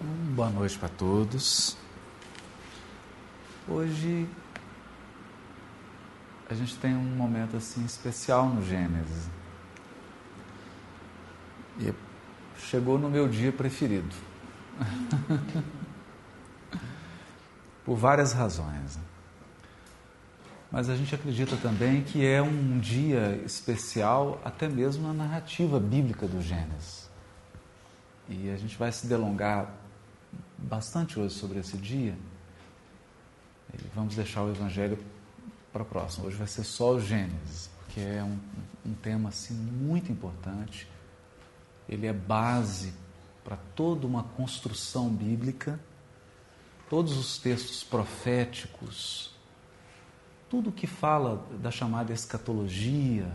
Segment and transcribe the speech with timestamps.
[0.00, 1.76] Boa noite para todos.
[3.66, 4.28] Hoje
[6.48, 9.28] a gente tem um momento assim especial no Gênesis.
[11.80, 11.92] E
[12.60, 14.14] chegou no meu dia preferido.
[17.84, 19.00] Por várias razões.
[20.70, 26.28] Mas a gente acredita também que é um dia especial até mesmo na narrativa bíblica
[26.28, 27.10] do Gênesis.
[28.28, 29.87] E a gente vai se delongar
[30.58, 32.16] bastante hoje sobre esse dia.
[33.72, 34.98] E vamos deixar o Evangelho
[35.72, 36.26] para o próximo.
[36.26, 38.38] Hoje vai ser só o Gênesis, porque é um,
[38.84, 40.88] um tema assim, muito importante.
[41.88, 42.92] Ele é base
[43.44, 45.78] para toda uma construção bíblica.
[46.90, 49.34] Todos os textos proféticos,
[50.48, 53.30] tudo que fala da chamada escatologia,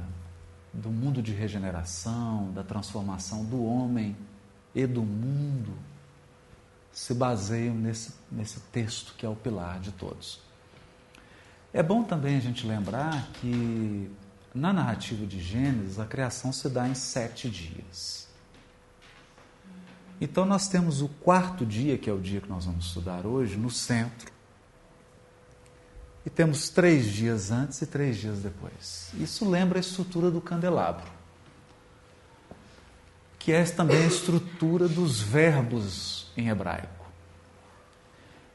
[0.73, 4.17] do mundo de regeneração, da transformação do homem
[4.73, 5.71] e do mundo,
[6.93, 10.39] se baseiam nesse, nesse texto que é o pilar de todos.
[11.73, 14.11] É bom também a gente lembrar que
[14.53, 18.27] na narrativa de Gênesis a criação se dá em sete dias.
[20.21, 23.57] Então nós temos o quarto dia, que é o dia que nós vamos estudar hoje,
[23.57, 24.31] no centro.
[26.23, 29.11] E temos três dias antes e três dias depois.
[29.15, 31.11] Isso lembra a estrutura do candelabro,
[33.39, 37.03] que é também a estrutura dos verbos em hebraico.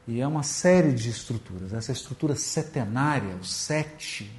[0.07, 1.73] E é uma série de estruturas.
[1.73, 4.31] Essa estrutura setenária, o sete,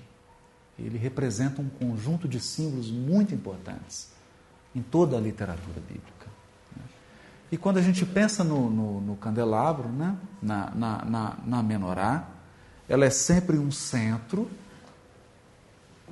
[0.78, 4.10] ele representa um conjunto de símbolos muito importantes
[4.74, 6.20] em toda a literatura bíblica.
[7.52, 10.16] E quando a gente pensa no, no, no candelabro, né?
[10.40, 12.28] na, na, na, na menorá,
[12.88, 14.48] ela é sempre um centro,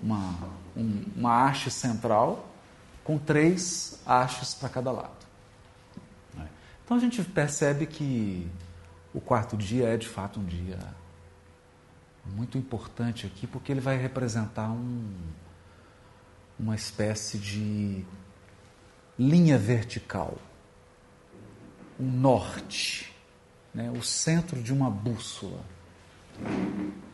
[0.03, 0.35] uma,
[0.77, 2.49] um, uma haste central,
[3.05, 5.18] com três hastes para cada lado.
[6.89, 8.51] Então a gente percebe que
[9.13, 10.79] o quarto dia é de fato um dia
[12.25, 15.15] muito importante aqui, porque ele vai representar um,
[16.59, 18.07] uma espécie de
[19.19, 20.39] linha vertical,
[22.01, 23.15] um norte,
[23.75, 23.91] né?
[23.91, 25.61] o centro de uma bússola.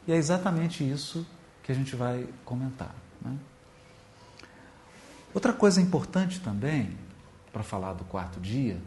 [0.06, 1.26] E é exatamente isso
[1.64, 2.94] que a gente vai comentar.
[3.20, 3.36] Né?
[5.34, 6.96] Outra coisa importante também,
[7.52, 8.80] para falar do quarto dia,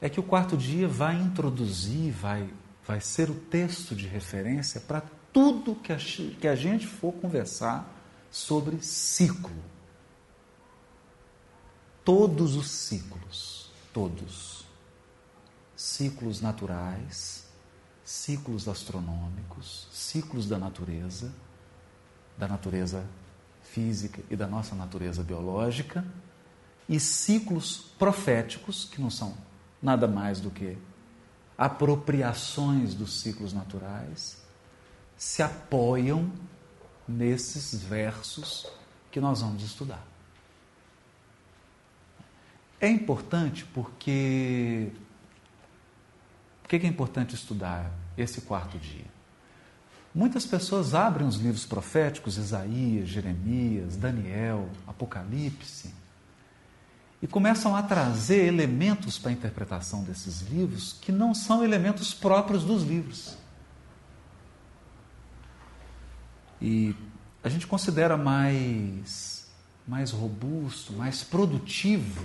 [0.00, 2.48] é que o quarto dia vai introduzir, vai,
[2.86, 5.02] vai ser o texto de referência para
[5.32, 7.92] tudo que a, que a gente for conversar
[8.30, 9.56] sobre ciclo.
[12.04, 14.64] Todos os ciclos, todos.
[15.74, 17.46] Ciclos naturais,
[18.04, 21.34] ciclos astronômicos, ciclos da natureza,
[22.38, 23.04] da natureza
[23.62, 26.04] física e da nossa natureza biológica,
[26.88, 29.36] e ciclos proféticos, que não são
[29.82, 30.76] nada mais do que
[31.56, 34.42] apropriações dos ciclos naturais,
[35.16, 36.30] se apoiam
[37.08, 38.70] nesses versos
[39.10, 40.04] que nós vamos estudar.
[42.78, 44.92] É importante porque
[46.62, 49.06] por que é importante estudar esse quarto dia?
[50.14, 55.94] Muitas pessoas abrem os livros proféticos, Isaías, Jeremias, Daniel, Apocalipse,
[57.22, 62.62] e começam a trazer elementos para a interpretação desses livros que não são elementos próprios
[62.64, 63.36] dos livros.
[66.60, 66.94] E
[67.42, 69.46] a gente considera mais,
[69.86, 72.24] mais robusto, mais produtivo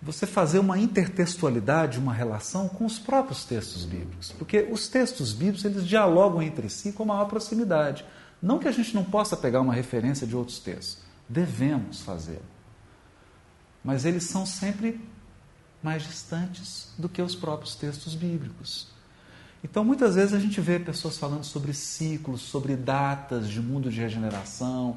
[0.00, 5.64] você fazer uma intertextualidade, uma relação com os próprios textos bíblicos, porque os textos bíblicos
[5.64, 8.04] eles dialogam entre si com maior proximidade.
[8.40, 10.98] Não que a gente não possa pegar uma referência de outros textos,
[11.28, 12.40] devemos fazer,
[13.84, 15.00] mas eles são sempre
[15.82, 18.88] mais distantes do que os próprios textos bíblicos.
[19.62, 24.00] Então, muitas vezes a gente vê pessoas falando sobre ciclos, sobre datas de mundo de
[24.00, 24.96] regeneração,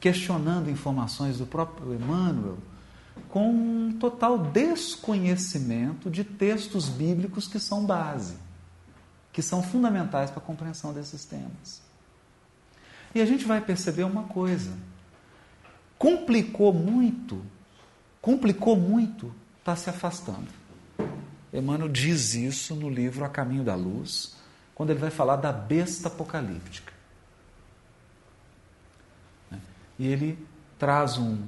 [0.00, 2.58] questionando informações do próprio Emmanuel
[3.28, 8.36] com um total desconhecimento de textos bíblicos que são base,
[9.32, 11.82] que são fundamentais para a compreensão desses temas.
[13.14, 14.72] E a gente vai perceber uma coisa:
[15.98, 17.42] complicou muito,
[18.20, 20.48] complicou muito, está se afastando.
[21.52, 24.36] Emmanuel diz isso no livro A Caminho da Luz,
[24.74, 26.92] quando ele vai falar da besta apocalíptica.
[29.98, 30.38] E ele
[30.78, 31.38] traz um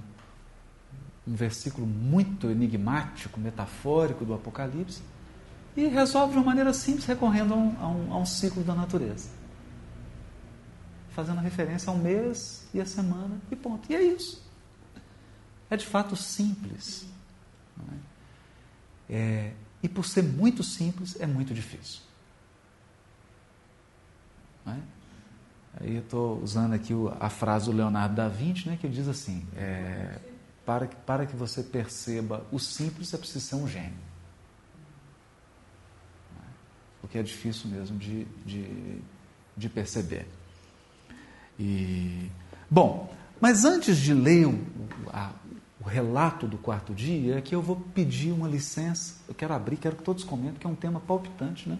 [1.30, 5.02] um versículo muito enigmático, metafórico do Apocalipse,
[5.76, 8.74] e resolve de uma maneira simples, recorrendo a um, a um, a um ciclo da
[8.74, 9.28] natureza.
[11.10, 13.90] Fazendo referência ao mês e à semana, e ponto.
[13.90, 14.42] E é isso.
[15.70, 17.06] É de fato simples.
[19.08, 19.14] É?
[19.14, 19.52] É,
[19.82, 22.00] e por ser muito simples, é muito difícil.
[24.66, 24.76] É?
[25.80, 29.46] Aí eu estou usando aqui a frase do Leonardo da Vinci, né, que diz assim:
[29.56, 30.18] é,
[30.66, 34.10] para, que, para que você perceba o simples, é preciso ser um gênio.
[37.00, 39.00] Porque é difícil mesmo de, de,
[39.56, 40.28] de perceber.
[41.58, 42.30] E,
[42.70, 44.66] bom, mas antes de ler o,
[45.08, 45.32] a,
[45.80, 49.14] o relato do quarto dia, é que eu vou pedir uma licença.
[49.26, 51.78] Eu quero abrir, quero que todos comentem, que é um tema palpitante, né?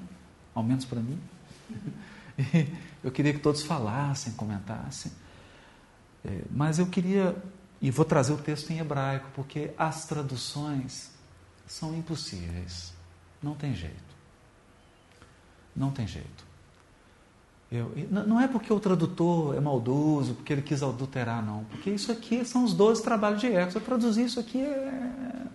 [0.54, 1.18] Ao menos para mim.
[3.02, 5.12] E eu queria que todos falassem, comentassem.
[6.24, 7.36] É, mas eu queria,
[7.82, 11.10] e vou trazer o texto em hebraico, porque as traduções
[11.66, 12.94] são impossíveis.
[13.42, 14.16] Não tem jeito.
[15.76, 16.49] Não tem jeito.
[17.70, 21.62] Eu, não é porque o tradutor é maldoso, porque ele quis adulterar, não.
[21.64, 23.76] Porque isso aqui são os 12 trabalhos de Eco.
[23.76, 25.46] Eu traduzir isso aqui é.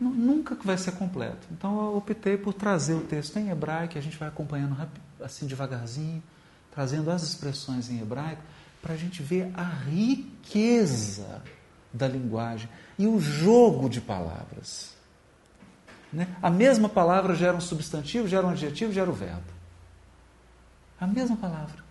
[0.00, 1.46] Nunca vai ser completo.
[1.52, 4.76] Então eu optei por trazer o texto em hebraico, a gente vai acompanhando
[5.22, 6.22] assim devagarzinho,
[6.72, 8.42] trazendo as expressões em hebraico,
[8.82, 11.40] para a gente ver a riqueza
[11.92, 14.94] da linguagem e o jogo de palavras.
[16.12, 16.26] Né?
[16.42, 19.53] A mesma palavra gera um substantivo, gera um adjetivo, gera o um verbo.
[21.00, 21.82] A mesma palavra.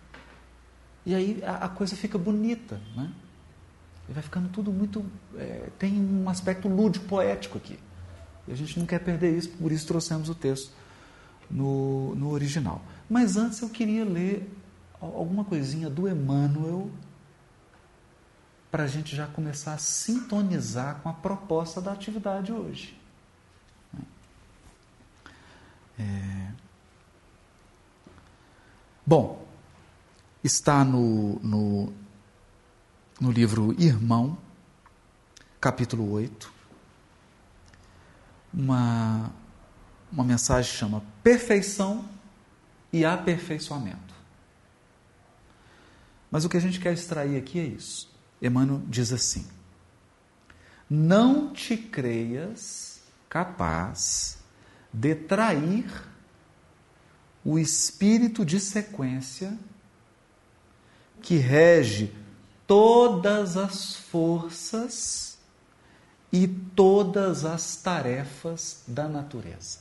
[1.06, 2.80] E aí a, a coisa fica bonita.
[2.96, 3.10] Né?
[4.08, 5.04] E vai ficando tudo muito.
[5.36, 7.78] É, tem um aspecto lúdico, poético aqui.
[8.46, 10.70] E a gente não quer perder isso, por isso trouxemos o texto
[11.50, 12.82] no, no original.
[13.08, 14.50] Mas antes eu queria ler
[15.00, 16.90] alguma coisinha do Emmanuel
[18.70, 22.98] para a gente já começar a sintonizar com a proposta da atividade hoje.
[25.98, 26.53] É...
[29.06, 29.46] Bom,
[30.42, 31.92] está no, no,
[33.20, 34.38] no livro Irmão,
[35.60, 36.50] capítulo 8,
[38.54, 39.30] uma,
[40.10, 42.08] uma mensagem que chama Perfeição
[42.90, 44.14] e Aperfeiçoamento.
[46.30, 48.10] Mas o que a gente quer extrair aqui é isso.
[48.40, 49.46] Emmanuel diz assim:
[50.88, 54.38] Não te creias capaz
[54.90, 56.13] de trair
[57.44, 59.58] o espírito de sequência
[61.20, 62.14] que rege
[62.66, 65.36] todas as forças
[66.32, 69.78] e todas as tarefas da natureza.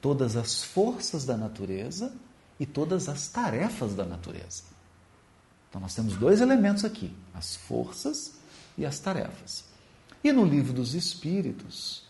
[0.00, 2.14] Todas as forças da natureza
[2.58, 4.64] e todas as tarefas da natureza.
[5.68, 8.34] Então nós temos dois elementos aqui: as forças
[8.76, 9.64] e as tarefas.
[10.22, 12.05] E no livro dos Espíritos,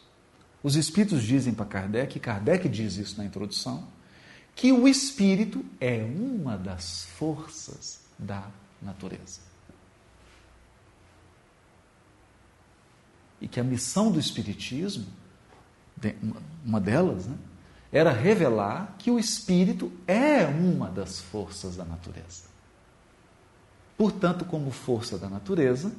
[0.66, 3.86] os espíritos dizem para Kardec, e Kardec diz isso na introdução,
[4.52, 8.48] que o espírito é uma das forças da
[8.82, 9.38] natureza.
[13.40, 15.06] E que a missão do espiritismo,
[16.64, 17.38] uma delas, né,
[17.92, 22.42] era revelar que o espírito é uma das forças da natureza.
[23.96, 25.92] Portanto, como força da natureza,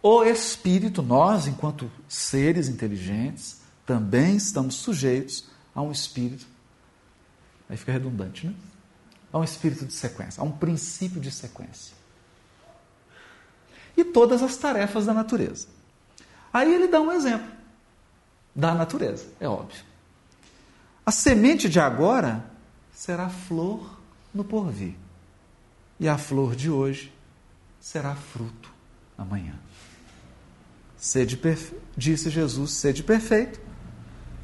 [0.00, 3.58] o espírito, nós, enquanto seres inteligentes,
[3.90, 6.46] também estamos sujeitos a um espírito.
[7.68, 8.54] Aí fica redundante, né?
[9.32, 11.92] A um espírito de sequência, a um princípio de sequência.
[13.96, 15.66] E todas as tarefas da natureza.
[16.52, 17.50] Aí ele dá um exemplo
[18.54, 19.84] da natureza, é óbvio.
[21.04, 22.48] A semente de agora
[22.92, 23.98] será flor
[24.32, 24.94] no porvir.
[25.98, 27.12] E a flor de hoje
[27.80, 28.72] será fruto
[29.18, 29.58] amanhã.
[30.96, 31.74] Sede perfe...
[31.96, 33.60] Disse Jesus: sede perfeito,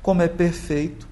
[0.06, 1.08] como é perfeito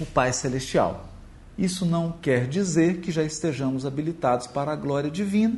[0.00, 1.08] o Pai Celestial.
[1.56, 5.56] Isso não quer dizer que já estejamos habilitados para a glória divina,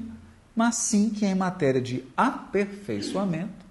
[0.55, 3.65] mas sim que em matéria de aperfeiçoamento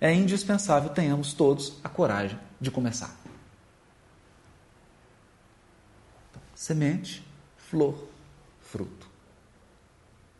[0.00, 3.12] é indispensável tenhamos todos a coragem de começar.
[6.54, 7.26] Semente,
[7.56, 8.06] flor,
[8.60, 9.08] fruto.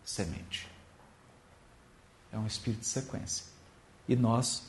[0.04, 0.68] Semente.
[2.30, 3.44] É um espírito de sequência.
[4.08, 4.68] E nós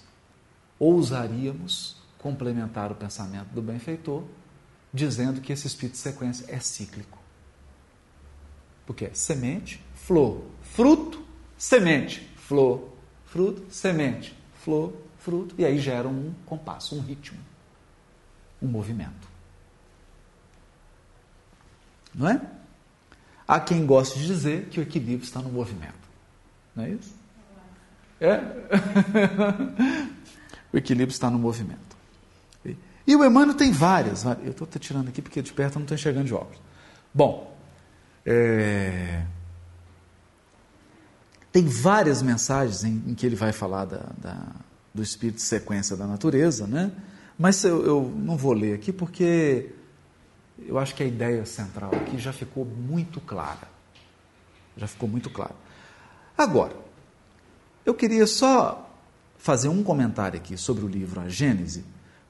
[0.79, 4.23] ousaríamos complementar o pensamento do benfeitor,
[4.93, 7.19] dizendo que esse espírito de sequência é cíclico.
[8.85, 11.21] Porque é semente, flor, fruto,
[11.57, 12.89] semente, flor,
[13.25, 17.39] fruto, semente, flor, fruto, e aí gera um compasso, um ritmo,
[18.61, 19.27] um movimento.
[22.15, 22.41] Não é?
[23.45, 25.93] Há quem goste de dizer que o equilíbrio está no movimento.
[26.73, 27.13] Não é isso?
[28.21, 28.39] É?
[30.71, 31.92] o equilíbrio está no movimento.
[33.05, 34.23] E o Emmanuel tem várias.
[34.23, 36.59] Eu estou tirando aqui porque de perto eu não estou enxergando de óculos.
[37.13, 37.55] Bom,
[38.25, 39.23] é...
[41.51, 44.41] tem várias mensagens em, em, que ele vai falar da, da,
[44.93, 46.91] do espírito de sequência da natureza, né?
[47.37, 49.71] Mas eu, eu não vou ler aqui porque
[50.59, 53.67] eu acho que a ideia central aqui já ficou muito clara.
[54.77, 55.55] Já ficou muito clara.
[56.37, 56.75] Agora,
[57.85, 58.89] eu queria só
[59.37, 61.83] fazer um comentário aqui sobre o livro A Gênese,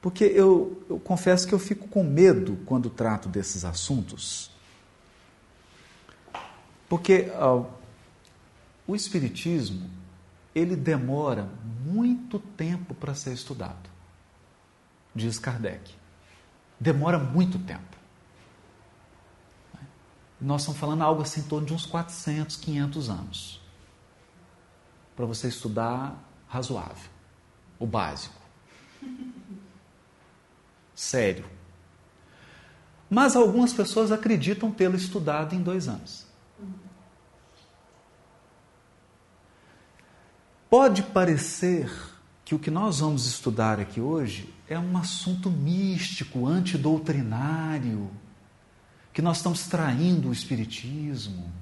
[0.04, 4.50] porque eu, eu confesso que eu fico com medo quando trato desses assuntos.
[6.86, 7.66] Porque uh,
[8.86, 9.88] o Espiritismo,
[10.54, 11.48] ele demora
[11.86, 13.88] muito tempo para ser estudado,
[15.14, 15.94] diz Kardec.
[16.78, 17.96] Demora muito tempo.
[20.38, 23.62] Nós estamos falando algo assim em torno de uns 400, 500 anos.
[25.16, 27.08] Para você estudar razoável,
[27.78, 28.44] o básico.
[31.04, 31.44] Sério.
[33.10, 36.26] Mas algumas pessoas acreditam tê-lo estudado em dois anos.
[40.70, 41.92] Pode parecer
[42.42, 48.10] que o que nós vamos estudar aqui hoje é um assunto místico, antidoutrinário,
[49.12, 51.52] que nós estamos traindo o Espiritismo,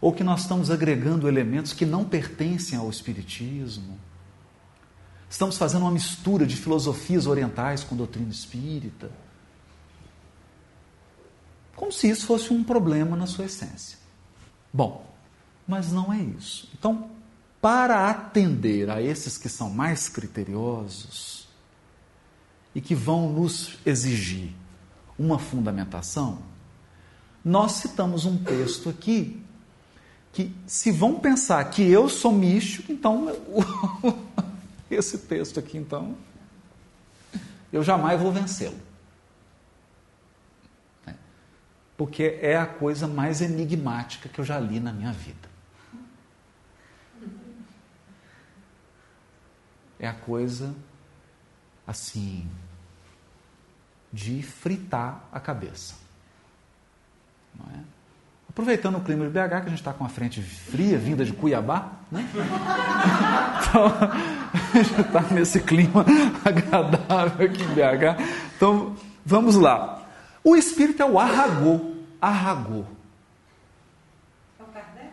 [0.00, 3.96] ou que nós estamos agregando elementos que não pertencem ao Espiritismo.
[5.30, 9.08] Estamos fazendo uma mistura de filosofias orientais com doutrina espírita.
[11.76, 13.96] Como se isso fosse um problema na sua essência.
[14.72, 15.06] Bom,
[15.68, 16.68] mas não é isso.
[16.76, 17.08] Então,
[17.60, 21.48] para atender a esses que são mais criteriosos
[22.74, 24.50] e que vão nos exigir
[25.16, 26.40] uma fundamentação,
[27.44, 29.40] nós citamos um texto aqui
[30.32, 33.28] que, se vão pensar que eu sou místico, então
[34.90, 36.16] esse texto aqui, então,
[37.72, 38.78] eu jamais vou vencê-lo.
[41.06, 41.14] É.
[41.96, 45.48] Porque é a coisa mais enigmática que eu já li na minha vida.
[49.98, 50.74] É a coisa,
[51.86, 52.48] assim,
[54.12, 55.94] de fritar a cabeça.
[57.74, 57.80] É?
[58.48, 61.32] Aproveitando o clima de BH, que a gente está com a frente fria, vinda de
[61.32, 62.28] Cuiabá, né?
[63.70, 66.04] Então, a gente está nesse clima
[66.44, 68.22] agradável aqui em BH.
[68.56, 70.02] Então, vamos lá.
[70.42, 71.92] O espírito é o arragô.
[72.20, 72.84] Arragô.
[74.58, 75.10] É o Kardec?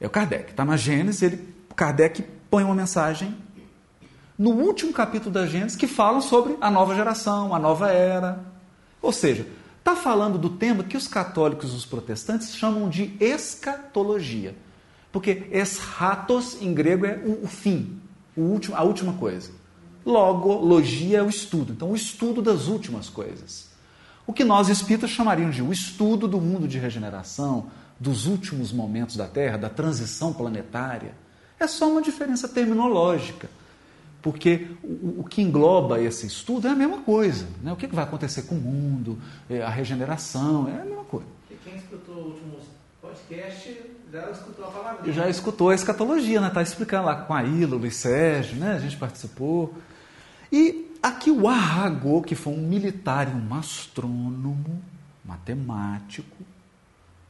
[0.00, 0.50] É o Kardec.
[0.50, 3.36] Está na Gênesis, ele, Kardec põe uma mensagem
[4.38, 8.40] no último capítulo da Gênesis que fala sobre a nova geração, a nova era.
[9.00, 9.46] Ou seja,
[9.82, 14.54] Está falando do tema que os católicos e os protestantes chamam de escatologia.
[15.10, 18.00] Porque eschatos em grego é o, fim,
[18.40, 19.50] último, a última coisa.
[20.04, 21.72] Logo, logia é o estudo.
[21.72, 23.70] Então, o estudo das últimas coisas.
[24.26, 27.66] O que nós espíritas chamaríamos de o estudo do mundo de regeneração,
[27.98, 31.14] dos últimos momentos da Terra, da transição planetária.
[31.58, 33.48] É só uma diferença terminológica
[34.22, 37.46] porque o, o, que engloba esse estudo é a mesma coisa.
[37.60, 37.72] Né?
[37.72, 39.18] O que, vai acontecer com o mundo,
[39.50, 41.26] é, a regeneração, é a mesma coisa.
[41.50, 42.58] E quem escutou o último
[43.12, 45.12] podcast já escutou a palavra.
[45.12, 46.48] Já escutou a escatologia, né?
[46.48, 48.72] Está explicando lá com a Ilha, o Luiz Sérgio, né?
[48.72, 49.74] a gente participou.
[50.50, 54.82] E aqui o Arago, que foi um militar e um astrônomo,
[55.24, 56.36] matemático,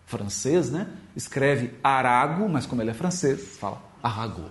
[0.07, 0.89] francês, né?
[1.15, 4.45] Escreve Arago, mas como ele é francês, fala Arago.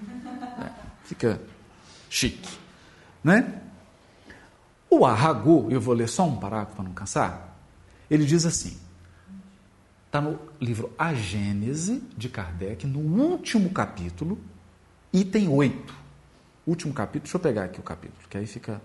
[0.58, 0.70] É,
[1.04, 1.38] fica
[2.08, 2.58] chique.
[3.22, 3.60] Né?
[4.88, 7.54] O Arragu, eu vou ler só um parágrafo para não cansar,
[8.10, 8.78] ele diz assim,
[10.06, 14.38] está no livro A Gênese, de Kardec, no último capítulo,
[15.12, 15.94] item 8.
[16.66, 18.80] Último capítulo, deixa eu pegar aqui o capítulo, que aí fica...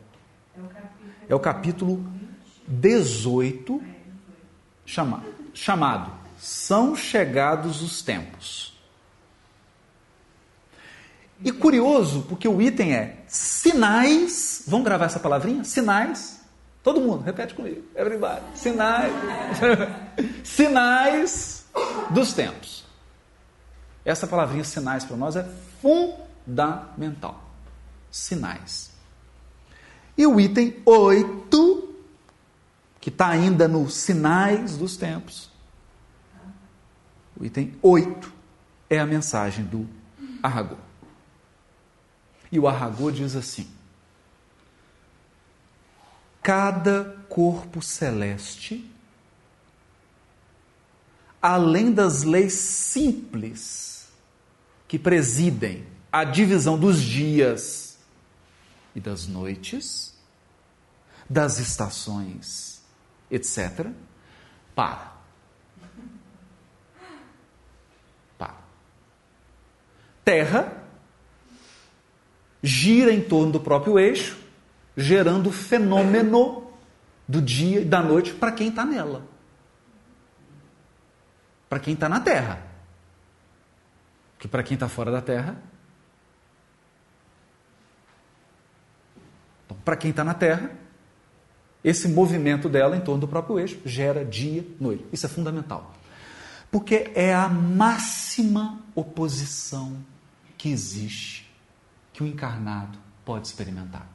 [1.29, 2.05] É o capítulo
[2.67, 3.81] 18,
[4.85, 5.23] chama,
[5.53, 8.71] chamado São Chegados os Tempos.
[11.43, 14.63] E curioso, porque o item é sinais.
[14.67, 15.63] Vamos gravar essa palavrinha?
[15.63, 16.40] Sinais.
[16.83, 17.83] Todo mundo, repete comigo.
[17.95, 18.41] Everybody.
[18.55, 19.13] Sinais.
[20.43, 21.65] sinais
[22.09, 22.83] dos tempos.
[24.03, 25.47] Essa palavrinha sinais para nós é
[25.81, 27.51] fundamental.
[28.09, 28.91] Sinais.
[30.17, 31.95] E o item 8,
[32.99, 35.49] que está ainda no sinais dos tempos.
[37.39, 38.33] O item 8
[38.89, 39.87] é a mensagem do
[40.43, 40.77] Arragô.
[42.51, 43.67] E o Arragô diz assim:
[46.41, 48.89] cada corpo celeste,
[51.41, 54.09] além das leis simples
[54.87, 57.97] que presidem a divisão dos dias
[58.93, 60.13] e das noites,
[61.29, 62.81] das estações,
[63.29, 63.87] etc.,
[64.75, 65.13] para.
[68.37, 68.57] Para.
[70.25, 70.83] Terra
[72.61, 74.40] gira em torno do próprio eixo,
[74.95, 76.67] gerando fenômeno
[77.27, 79.25] do dia e da noite para quem está nela.
[81.69, 82.61] Para quem está na Terra.
[84.37, 85.55] Que para quem está fora da Terra.
[89.65, 90.71] Então, para quem está na Terra,
[91.83, 95.05] esse movimento dela em torno do próprio eixo gera dia, noite.
[95.13, 95.93] Isso é fundamental.
[96.69, 99.97] Porque é a máxima oposição
[100.57, 101.49] que existe
[102.13, 104.07] que o encarnado pode experimentar.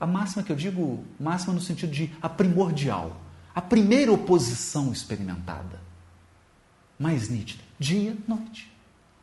[0.00, 3.16] A, máxima que eu digo, máxima no sentido de a primordial,
[3.54, 5.80] a primeira oposição experimentada,
[6.98, 8.72] mais nítida, dia, noite,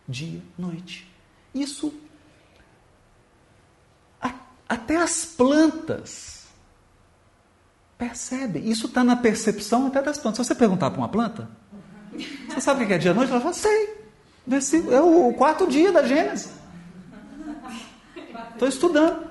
[0.08, 1.08] dia, noite.
[1.54, 1.94] Isso,
[4.22, 4.34] a,
[4.68, 6.48] até as plantas
[7.98, 8.70] percebem.
[8.70, 10.46] Isso está na percepção até das plantas.
[10.46, 11.50] Se você perguntar para uma planta,
[12.48, 13.32] você sabe o que é dia e noite?
[13.32, 14.06] Ela fala, sei.
[14.92, 16.52] É o quarto dia da Gênesis.
[18.54, 19.25] Estou estudando.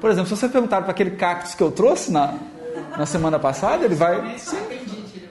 [0.00, 2.34] Por exemplo, se você perguntar para aquele cactus que eu trouxe na,
[2.96, 4.38] na semana passada, ele vai.
[4.38, 4.56] Sim.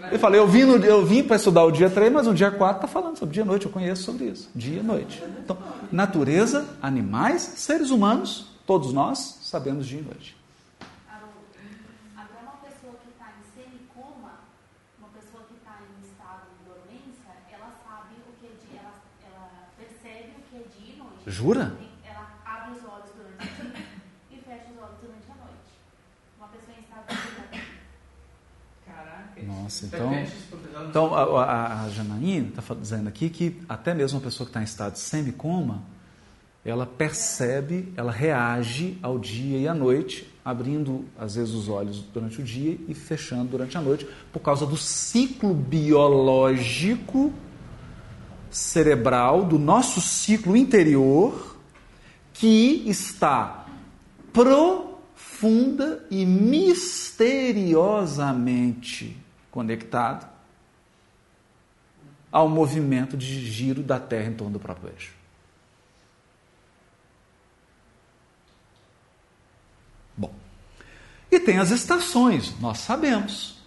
[0.10, 2.78] Ele fala, eu vim, eu vim para estudar o dia 3, mas o dia 4
[2.78, 4.50] está falando sobre dia e noite, eu conheço sobre isso.
[4.56, 5.24] Dia e noite.
[5.44, 5.56] Então,
[5.92, 10.36] natureza, animais, seres humanos, todos nós sabemos dia e noite.
[12.16, 14.32] Agora, uma pessoa que está em semicoma,
[14.98, 18.94] uma pessoa que está em estado de dormência, ela sabe o que é dia, ela,
[19.32, 21.22] ela percebe o que é dia e noite.
[21.28, 21.72] Jura?
[29.70, 30.12] Nossa, então,
[30.90, 34.62] então a, a, a Janaína está dizendo aqui que até mesmo uma pessoa que está
[34.62, 35.84] em estado de semicoma,
[36.66, 42.42] ela percebe, ela reage ao dia e à noite, abrindo às vezes os olhos durante
[42.42, 47.32] o dia e fechando durante a noite, por causa do ciclo biológico
[48.50, 51.60] cerebral, do nosso ciclo interior,
[52.34, 53.68] que está
[54.34, 59.19] profunda e misteriosamente
[59.52, 60.28] conectado
[62.32, 65.14] ao movimento de giro da Terra em torno do próprio eixo.
[70.16, 70.34] Bom,
[71.32, 73.58] e tem as estações, nós sabemos,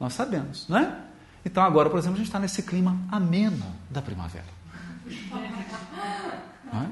[0.00, 0.98] nós sabemos, não é?
[1.44, 4.62] Então agora, por exemplo, a gente está nesse clima ameno da primavera.
[6.72, 6.86] É?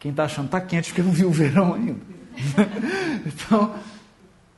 [0.00, 2.00] Quem está achando está quente porque não viu o verão ainda.
[3.24, 3.74] então,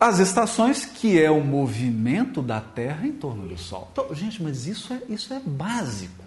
[0.04, 3.88] as estações, que é o movimento da Terra em torno do Sol.
[3.90, 6.22] Então, gente, mas isso é, isso é básico.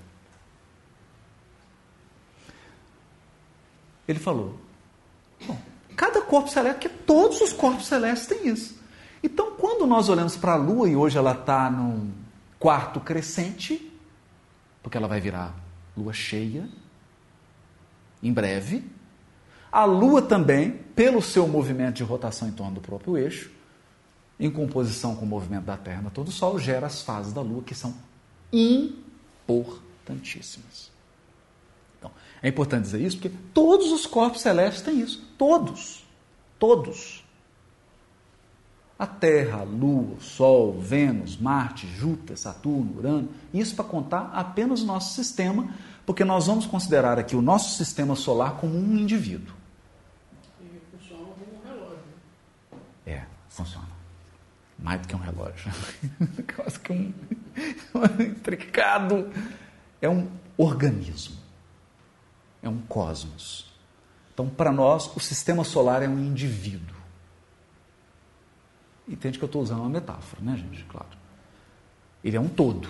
[4.07, 4.59] Ele falou:
[5.45, 5.59] bom,
[5.95, 8.81] cada corpo celeste, que todos os corpos celestes têm isso.
[9.21, 12.11] Então, quando nós olhamos para a Lua, e hoje ela está num
[12.57, 13.91] quarto crescente,
[14.81, 15.53] porque ela vai virar
[15.95, 16.67] lua cheia
[18.23, 18.83] em breve,
[19.71, 23.56] a Lua também, pelo seu movimento de rotação em torno do próprio eixo,
[24.39, 27.41] em composição com o movimento da Terra na todo o Sol, gera as fases da
[27.41, 27.95] Lua que são
[28.51, 30.91] importantíssimas.
[31.97, 35.25] Então, é importante dizer isso porque todos os corpos celestes têm isso.
[35.37, 36.05] Todos.
[36.59, 37.25] Todos.
[38.97, 43.29] A Terra, a Lua, o Sol, Vênus, Marte, Júpiter, Saturno, Urano.
[43.53, 45.69] Isso para contar apenas o nosso sistema,
[46.05, 49.53] porque nós vamos considerar aqui o nosso sistema solar como um indivíduo.
[50.61, 52.03] E funciona como um relógio.
[53.05, 53.86] É, funciona
[54.77, 55.71] mais do que um relógio,
[56.55, 57.13] quase que um,
[57.95, 59.31] um intricado.
[59.99, 61.35] É um organismo,
[62.61, 63.73] é um cosmos.
[64.31, 66.95] Então, para nós, o sistema solar é um indivíduo.
[69.07, 70.83] Entende que eu estou usando uma metáfora, né, gente?
[70.83, 71.07] Claro.
[72.23, 72.87] Ele é um todo.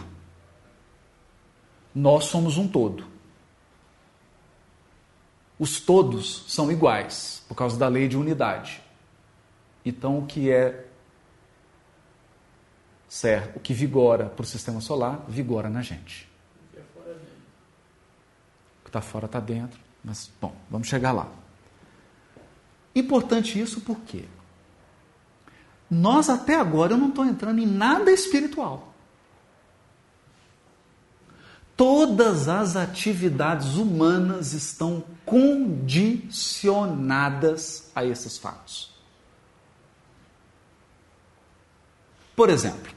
[1.96, 3.06] Nós somos um todo.
[5.58, 8.82] Os todos são iguais, por causa da lei de unidade.
[9.86, 10.87] Então, o que é
[13.08, 13.58] certo?
[13.58, 16.30] O que vigora para o sistema solar, vigora na gente.
[18.80, 19.80] O que está fora está dentro.
[20.04, 21.28] Mas, bom, vamos chegar lá.
[22.96, 24.26] Importante isso por quê?
[25.90, 28.94] Nós até agora eu não estou entrando em nada espiritual.
[31.76, 38.97] Todas as atividades humanas estão condicionadas a esses fatos.
[42.38, 42.94] Por exemplo,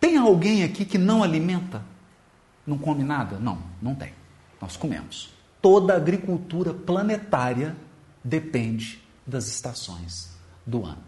[0.00, 1.84] tem alguém aqui que não alimenta?
[2.66, 3.38] Não come nada?
[3.38, 4.14] Não, não tem.
[4.58, 5.28] Nós comemos.
[5.60, 7.76] Toda a agricultura planetária
[8.24, 10.30] depende das estações
[10.66, 11.04] do ano.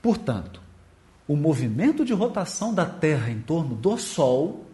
[0.00, 0.62] Portanto,
[1.26, 4.64] o movimento de rotação da Terra em torno do Sol,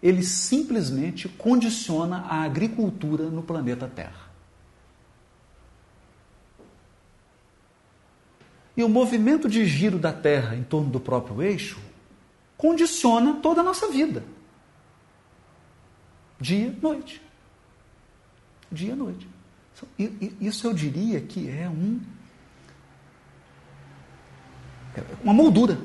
[0.00, 4.27] ele simplesmente condiciona a agricultura no planeta Terra.
[8.78, 11.80] E o movimento de giro da Terra em torno do próprio eixo
[12.56, 14.22] condiciona toda a nossa vida.
[16.40, 17.20] Dia, noite.
[18.70, 19.28] Dia, noite.
[20.40, 22.00] Isso eu diria que é um
[24.96, 25.80] é uma moldura.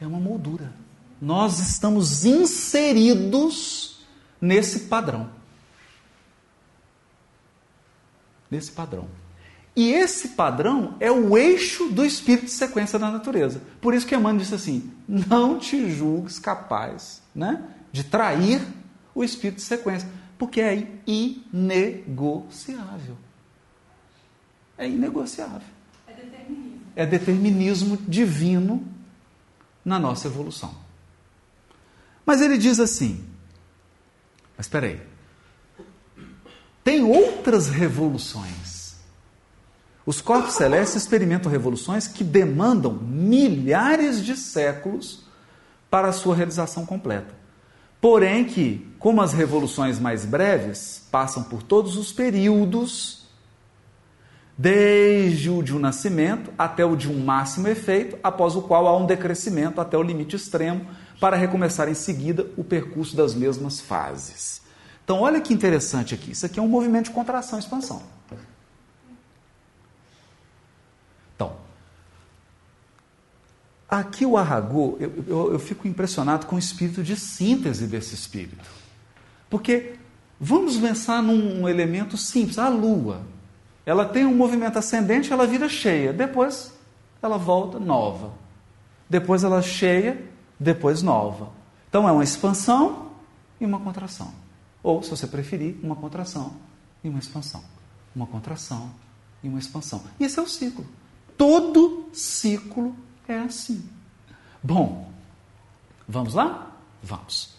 [0.00, 0.72] É uma moldura.
[1.20, 4.02] Nós estamos inseridos
[4.40, 5.30] nesse padrão.
[8.50, 9.21] Nesse padrão.
[9.74, 13.62] E esse padrão é o eixo do espírito de sequência da natureza.
[13.80, 18.60] Por isso que Emmanuel disse assim: não te julgues capaz né, de trair
[19.14, 20.06] o espírito de sequência,
[20.38, 23.16] porque é inegociável.
[24.76, 25.62] É inegociável.
[26.06, 26.80] É determinismo.
[26.94, 28.86] É determinismo divino
[29.84, 30.74] na nossa evolução.
[32.26, 33.24] Mas ele diz assim:
[34.56, 35.00] mas espera aí.
[36.84, 38.61] Tem outras revoluções
[40.04, 45.24] os corpos celestes experimentam revoluções que demandam milhares de séculos
[45.88, 47.34] para a sua realização completa.
[48.00, 53.28] Porém que, como as revoluções mais breves passam por todos os períodos,
[54.58, 58.96] desde o de um nascimento até o de um máximo efeito, após o qual há
[58.96, 60.84] um decrescimento até o limite extremo,
[61.20, 64.60] para recomeçar em seguida o percurso das mesmas fases.
[65.04, 66.32] Então, olha que interessante aqui.
[66.32, 68.02] Isso aqui é um movimento de contração e expansão.
[73.92, 78.64] Aqui o Arragô, eu, eu, eu, fico impressionado com o espírito de síntese desse espírito.
[79.50, 79.96] Porque
[80.40, 83.20] vamos pensar num elemento simples, a lua.
[83.84, 86.72] Ela tem um movimento ascendente, ela vira cheia, depois
[87.20, 88.32] ela volta nova.
[89.10, 90.26] Depois ela cheia,
[90.58, 91.50] depois nova.
[91.90, 93.10] Então é uma expansão
[93.60, 94.32] e uma contração.
[94.82, 96.54] Ou, se você preferir, uma contração
[97.04, 97.62] e uma expansão.
[98.16, 98.90] Uma contração
[99.42, 100.02] e uma expansão.
[100.18, 100.86] E esse é o ciclo.
[101.36, 102.96] Todo ciclo
[103.32, 103.88] é assim.
[104.62, 105.12] Bom,
[106.06, 106.76] vamos lá?
[107.02, 107.54] Vamos.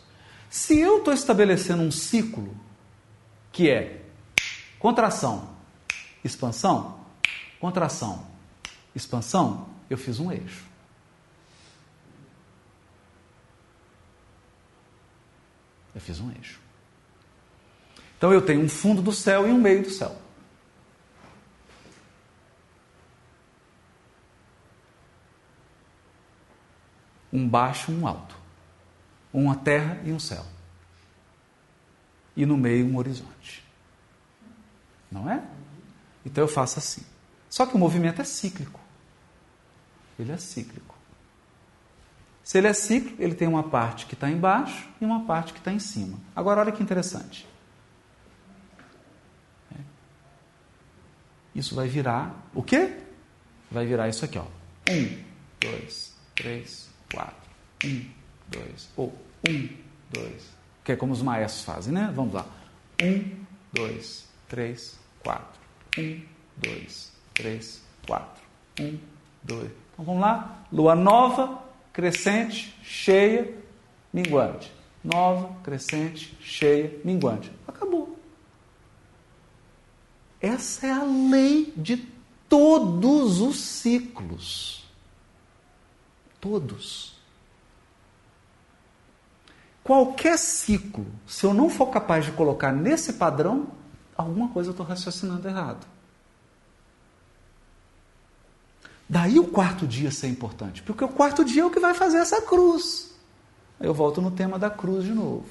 [0.50, 2.56] Se eu estou estabelecendo um ciclo
[3.52, 4.02] que é
[4.80, 5.50] contração,
[6.24, 7.00] expansão,
[7.60, 8.28] contração,
[8.96, 10.66] expansão, eu fiz um eixo.
[15.94, 16.60] Eu fiz um eixo.
[18.18, 20.23] Então eu tenho um fundo do céu e um meio do céu.
[27.34, 28.38] Um baixo e um alto,
[29.34, 30.46] uma terra e um céu,
[32.38, 33.64] e no meio um horizonte.
[35.12, 35.44] Não é?
[36.24, 37.04] Então eu faço assim.
[37.50, 38.80] Só que o movimento é cíclico.
[40.18, 40.96] Ele é cíclico.
[42.44, 45.60] Se ele é cíclico, ele tem uma parte que está embaixo e uma parte que
[45.60, 46.20] está em cima.
[46.36, 47.48] Agora, olha que interessante.
[49.72, 49.80] É.
[51.56, 53.00] Isso vai virar o quê?
[53.72, 54.46] Vai virar isso aqui, ó.
[54.90, 55.24] Um,
[55.60, 57.50] dois, três, quatro.
[57.86, 58.06] Um,
[58.48, 58.90] dois.
[58.98, 59.14] Ou
[59.48, 59.70] um,
[60.10, 60.50] dois.
[60.84, 62.12] Que é como os maestros fazem, né?
[62.14, 62.46] Vamos lá.
[63.02, 65.60] Um, dois, três, quatro.
[65.98, 66.22] Um,
[66.58, 68.44] dois, três, quatro.
[68.80, 68.98] Um,
[69.44, 69.72] dois.
[69.94, 70.66] Então vamos lá.
[70.72, 73.54] Lua nova, crescente, cheia,
[74.12, 74.72] minguante.
[75.04, 77.52] Nova, crescente, cheia, minguante.
[77.68, 78.18] Acabou.
[80.42, 81.98] Essa é a lei de
[82.50, 84.83] todos os ciclos.
[86.44, 87.16] Todos.
[89.82, 93.68] Qualquer ciclo, se eu não for capaz de colocar nesse padrão,
[94.14, 95.88] alguma coisa eu estou raciocinando errado.
[99.08, 102.18] Daí o quarto dia ser importante, porque o quarto dia é o que vai fazer
[102.18, 103.16] essa cruz.
[103.80, 105.48] Eu volto no tema da cruz de novo.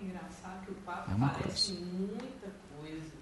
[0.00, 1.88] É engraçado que o quarto é uma parece cruz.
[1.92, 2.48] muita
[2.80, 3.12] coisa.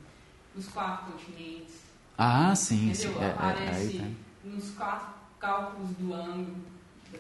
[0.57, 1.74] Os quatro continentes.
[2.16, 3.12] Ah, sim, Entendeu?
[3.12, 3.18] sim.
[3.18, 6.57] É, Aparece é, aí tem nos quatro cálculos do ângulo.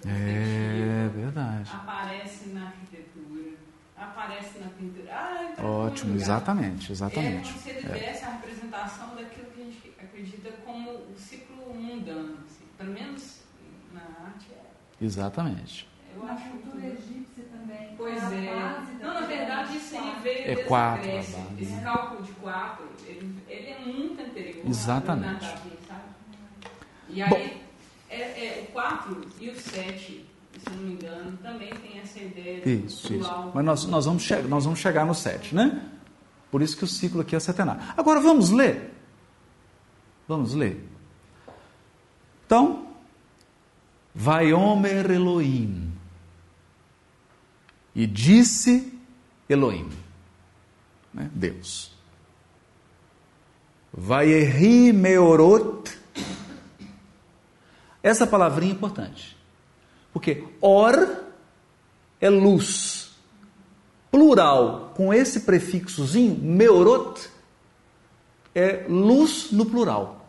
[0.06, 1.70] É verdade.
[1.72, 3.56] Aparece na arquitetura,
[3.96, 5.12] aparece na pintura.
[5.12, 7.48] Ah, tá Ótimo, exatamente, exatamente.
[7.48, 8.12] É como se ele é.
[8.12, 12.38] desse a representação daquilo que a gente acredita como o ciclo mundano.
[12.44, 12.64] Assim.
[12.76, 13.40] Pelo menos
[13.92, 15.04] na arte é.
[15.04, 15.88] Exatamente.
[16.14, 17.94] Eu na acho cultura egípcia também.
[17.96, 18.84] Pois é.
[19.00, 21.42] Não, na verdade, isso ele veio é quatro, Grécia.
[21.58, 21.82] Esse né?
[21.82, 24.66] cálculo de quatro, ele, ele é muito anterior.
[24.66, 25.54] Exatamente.
[27.14, 27.62] E aí,
[28.10, 30.24] é, é, o 4 e o 7,
[30.58, 33.50] se não me engano, também tem essa ideia Isso, do isso.
[33.54, 35.90] Mas nós, nós, vamos nós vamos chegar no 7, né?
[36.50, 37.82] Por isso que o ciclo aqui é setenário.
[37.96, 38.92] Agora vamos ler.
[40.26, 40.84] Vamos ler.
[42.44, 42.88] Então,
[44.12, 45.92] vai Omer Elohim.
[47.94, 48.92] E disse
[49.48, 49.88] Elohim,
[51.12, 51.30] né?
[51.32, 51.92] Deus.
[53.92, 56.03] Vayehi meorot.
[58.04, 59.34] Essa palavrinha é importante.
[60.12, 61.24] Porque or
[62.20, 63.14] é luz.
[64.10, 67.30] Plural, com esse prefixozinho, meorot,
[68.54, 70.26] é luz no plural.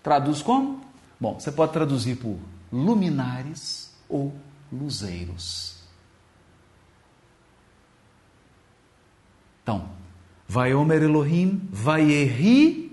[0.00, 0.82] Traduz como?
[1.18, 2.38] Bom, você pode traduzir por
[2.72, 4.32] luminares ou
[4.72, 5.82] luzeiros.
[9.62, 9.90] Então,
[10.48, 12.89] vai Omer Elohim, vai erri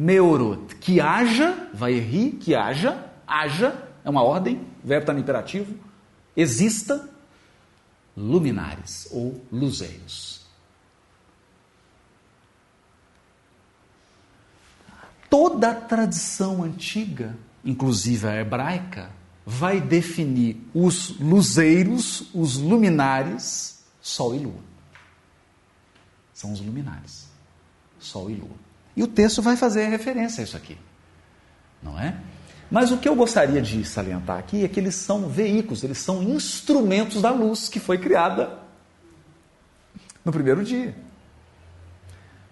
[0.00, 0.76] meorot.
[0.76, 5.74] Que haja, vai erri, que haja, haja, é uma ordem, o verbo está no imperativo,
[6.34, 7.08] exista
[8.16, 10.40] luminares ou luzeiros.
[15.28, 19.10] Toda a tradição antiga, inclusive a hebraica,
[19.44, 24.70] vai definir os luzeiros, os luminares, Sol e Lua.
[26.32, 27.28] São os luminares,
[27.98, 28.69] Sol e Lua.
[29.00, 30.76] E o texto vai fazer referência a isso aqui,
[31.82, 32.20] não é?
[32.70, 36.22] Mas o que eu gostaria de salientar aqui é que eles são veículos, eles são
[36.22, 38.58] instrumentos da luz que foi criada
[40.22, 40.94] no primeiro dia.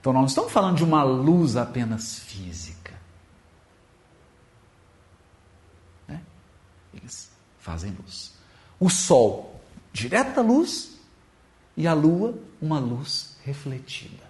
[0.01, 2.95] Então, nós não estamos falando de uma luz apenas física.
[6.09, 6.23] Né?
[6.95, 8.33] Eles fazem luz.
[8.81, 9.61] O sol,
[9.93, 10.99] direta luz,
[11.77, 14.28] e a lua, uma luz refletida.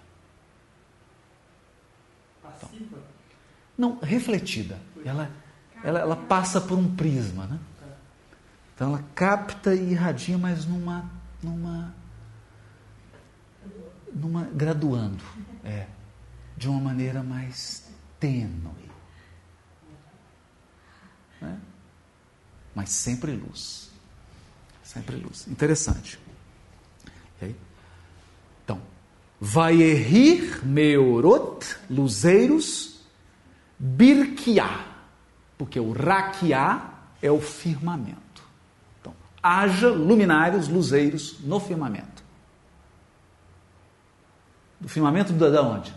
[2.59, 2.97] Passiva?
[3.77, 4.79] Não, refletida.
[5.05, 5.31] Ela,
[5.83, 7.59] ela, ela passa por um prisma, né?
[8.75, 11.09] Então ela capta e irradia, mas numa,
[11.43, 11.93] numa,
[14.13, 15.21] numa graduando,
[15.65, 15.85] é,
[16.55, 18.89] de uma maneira mais tênue,
[21.41, 21.59] né?
[22.73, 23.91] mas sempre luz,
[24.81, 25.45] sempre luz.
[25.47, 26.17] Interessante.
[27.41, 27.55] E aí?
[29.39, 32.99] Vai errir meorot, luzeiros,
[33.77, 34.85] birkiá,
[35.57, 38.43] porque o raquiá é o firmamento.
[38.99, 42.23] Então, haja luminários, luzeiros no firmamento.
[44.79, 45.93] Do firmamento da onde?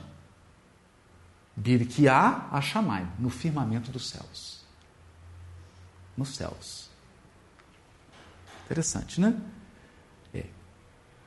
[1.57, 4.64] Birkiá a Shamai, no firmamento dos céus.
[6.16, 6.90] Nos céus.
[8.64, 9.38] Interessante, né?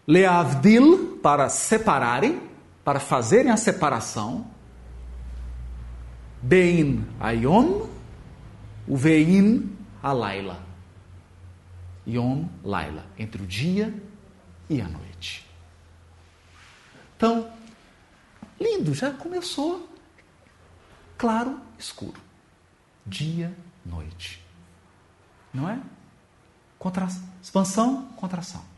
[0.08, 2.42] Leavdil, para separarem,
[2.84, 4.46] para fazerem a separação.
[6.42, 7.90] Bein Ayom,
[8.88, 10.64] o Vein Alaila.
[12.08, 13.94] Yom Laila, entre o dia
[14.70, 15.50] e a noite.
[17.18, 17.52] Então,
[18.60, 19.90] lindo, já começou.
[21.18, 22.22] Claro, escuro.
[23.06, 24.44] Dia, noite.
[25.54, 25.80] Não é?
[26.78, 27.08] Contra...
[27.42, 28.75] Expansão, contração.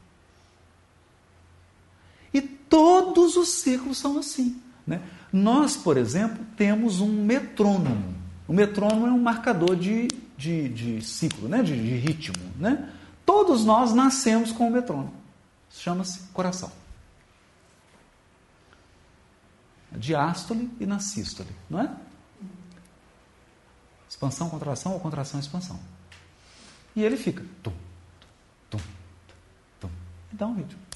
[2.69, 4.61] Todos os ciclos são assim.
[4.85, 5.01] Né?
[5.31, 8.15] Nós, por exemplo, temos um metrônomo.
[8.47, 11.61] O metrônomo é um marcador de, de, de ciclo, né?
[11.61, 12.43] de, de ritmo.
[12.57, 12.91] Né?
[13.25, 15.13] Todos nós nascemos com o metrônomo.
[15.69, 16.71] Chama-se coração.
[19.91, 21.91] Diástole e na sístole, não é?
[24.09, 25.79] Expansão, contração ou contração, expansão.
[26.95, 27.73] E ele fica tum,
[28.69, 28.79] tum,
[29.79, 29.89] tum,
[30.31, 30.86] e dá um ritmo.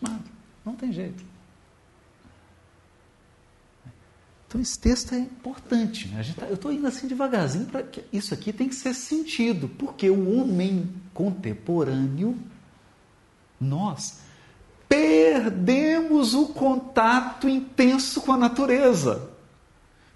[0.00, 0.24] Ritmado.
[0.64, 1.24] Não tem jeito.
[4.46, 6.08] Então esse texto é importante.
[6.08, 6.24] Né?
[6.34, 10.08] Tá, eu estou indo assim devagarzinho para que isso aqui tem que ser sentido, porque
[10.08, 12.38] o homem contemporâneo,
[13.60, 14.20] nós
[14.88, 19.30] perdemos o contato intenso com a natureza.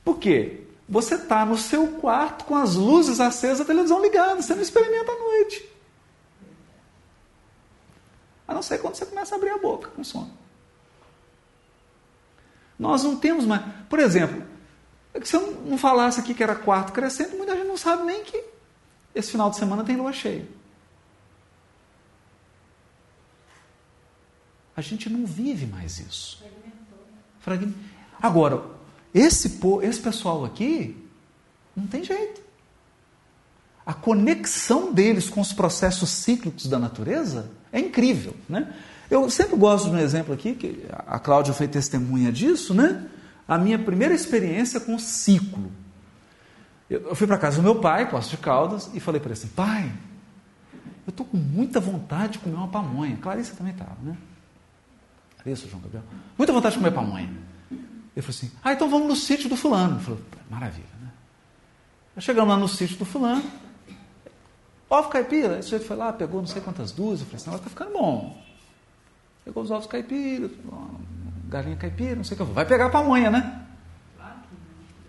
[0.02, 0.64] Por quê?
[0.88, 5.12] Você está no seu quarto com as luzes acesas, a televisão ligada, você não experimenta
[5.12, 5.71] à noite.
[8.52, 10.30] A não ser quando você começa a abrir a boca com sono.
[12.78, 13.62] Nós não temos mais.
[13.88, 14.46] Por exemplo,
[15.24, 18.44] se eu não falasse aqui que era quarto crescente, muita gente não sabe nem que
[19.14, 20.46] esse final de semana tem lua cheia.
[24.76, 26.44] A gente não vive mais isso.
[27.40, 27.80] Fragmentou.
[28.20, 28.62] Agora,
[29.14, 31.08] esse, esse pessoal aqui,
[31.74, 32.42] não tem jeito.
[33.84, 38.36] A conexão deles com os processos cíclicos da natureza é incrível.
[38.48, 38.72] Né?
[39.10, 43.06] Eu sempre gosto de um exemplo aqui, que a Cláudia foi testemunha disso, né?
[43.46, 45.70] A minha primeira experiência com o ciclo.
[46.88, 49.48] Eu fui para casa do meu pai, Poço de Caldas, e falei para ele assim:
[49.48, 49.92] pai,
[51.06, 53.16] eu estou com muita vontade de comer uma pamonha.
[53.16, 54.16] Clarissa também estava, né?
[55.42, 56.04] Clarissa, João Gabriel.
[56.38, 57.30] Muita vontade de comer pamonha.
[57.70, 59.96] Ele falou assim: ah, então vamos no sítio do fulano.
[59.96, 61.08] Eu falei: maravilha, né?
[62.20, 63.44] chegamos lá no sítio do fulano.
[64.92, 65.58] Ovo caipira.
[65.58, 67.20] Esse jeito foi lá, pegou não sei quantas dúzias.
[67.20, 68.42] Eu falei assim: agora está ficando bom.
[69.42, 70.50] Pegou os ovos caipiras,
[71.48, 72.52] galinha caipira, não sei o que.
[72.52, 73.66] Vai pegar a pamonha, né?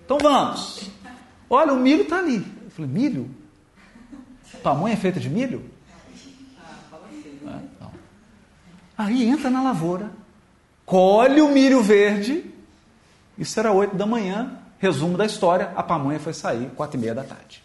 [0.05, 0.89] Então vamos.
[1.49, 2.45] Olha, o milho está ali.
[2.63, 3.29] Eu falei, milho?
[4.63, 5.69] Pamonha é feita de milho?
[7.45, 7.91] É, então.
[8.97, 10.11] Aí entra na lavoura,
[10.85, 12.49] colhe o milho verde.
[13.37, 14.59] Isso era oito da manhã.
[14.79, 17.61] Resumo da história: a pamonha foi sair quatro e meia da tarde.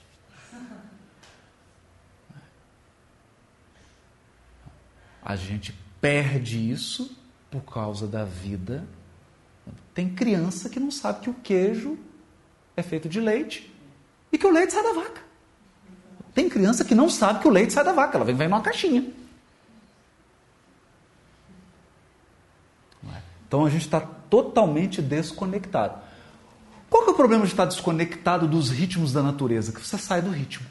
[5.28, 7.14] A gente perde isso
[7.50, 8.88] por causa da vida.
[9.92, 11.98] Tem criança que não sabe que o queijo
[12.74, 13.70] é feito de leite
[14.32, 15.20] e que o leite sai da vaca.
[16.34, 18.62] Tem criança que não sabe que o leite sai da vaca, ela vem, vem numa
[18.62, 19.12] caixinha.
[23.12, 23.20] É?
[23.46, 26.00] Então a gente está totalmente desconectado.
[26.88, 29.72] Qual que é o problema de estar desconectado dos ritmos da natureza?
[29.72, 30.66] Que você sai do ritmo.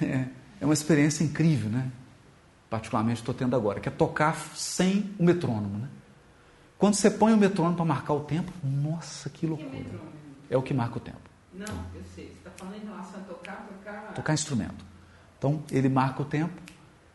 [0.00, 0.26] É,
[0.58, 1.90] é uma experiência incrível, né?
[2.70, 5.88] Particularmente estou tendo agora, que é tocar sem o metrônomo, né?
[6.78, 10.00] Quando você põe o metrônomo para marcar o tempo, nossa, que loucura.
[10.48, 11.18] É o que marca o tempo.
[11.52, 12.26] Não, eu sei.
[12.26, 14.14] Você está falando em relação a tocar, tocar.
[14.14, 14.84] Tocar instrumento.
[15.36, 16.54] Então, ele marca o tempo,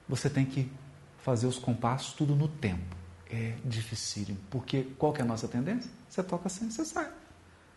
[0.08, 0.72] você tem que
[1.20, 2.96] fazer os compassos tudo no tempo.
[3.32, 5.90] É dificílimo, porque qual que é a nossa tendência?
[6.08, 7.10] Você toca assim, você sai.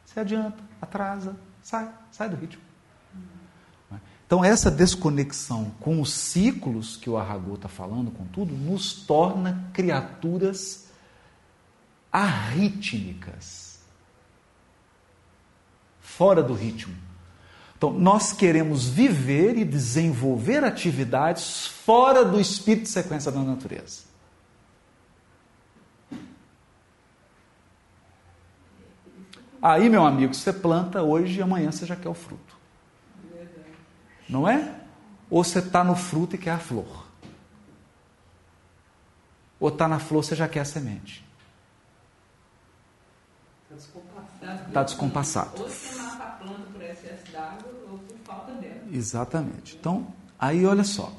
[0.05, 2.63] Você adianta, atrasa, sai, sai do ritmo.
[4.29, 9.71] Então, essa desconexão com os ciclos que o Arragô está falando, com tudo, nos torna
[9.73, 10.87] criaturas
[12.13, 13.79] arrítmicas,
[15.99, 16.95] fora do ritmo.
[17.79, 24.03] Então, nós queremos viver e desenvolver atividades fora do espírito de sequência da natureza.
[29.63, 32.48] Aí, meu amigo, você planta hoje e amanhã você já quer o fruto.
[34.29, 34.75] Não é?
[35.31, 37.07] Ou você está no fruto e quer a flor.
[39.59, 41.27] Ou está na flor, você já quer a semente.
[44.67, 45.63] Está descompassado.
[45.63, 48.83] Ou você mata a planta por excesso d'água ou por falta dela.
[48.91, 49.77] Exatamente.
[49.77, 51.13] Então, aí olha só.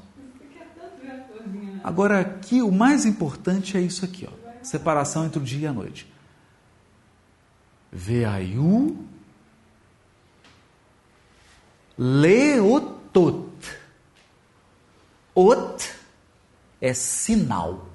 [1.04, 1.82] Né?
[1.84, 4.40] Agora aqui o mais importante é isso aqui, ó.
[4.64, 6.12] Separação entre o dia e a noite.
[7.92, 9.06] Veaiu
[13.14, 13.50] leotot.
[15.36, 15.92] Ot
[16.82, 17.88] é sinal.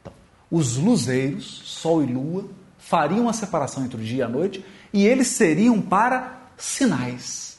[0.00, 0.12] Então,
[0.50, 5.06] os luzeiros, sol e lua, fariam a separação entre o dia e a noite e
[5.06, 7.58] eles seriam para sinais.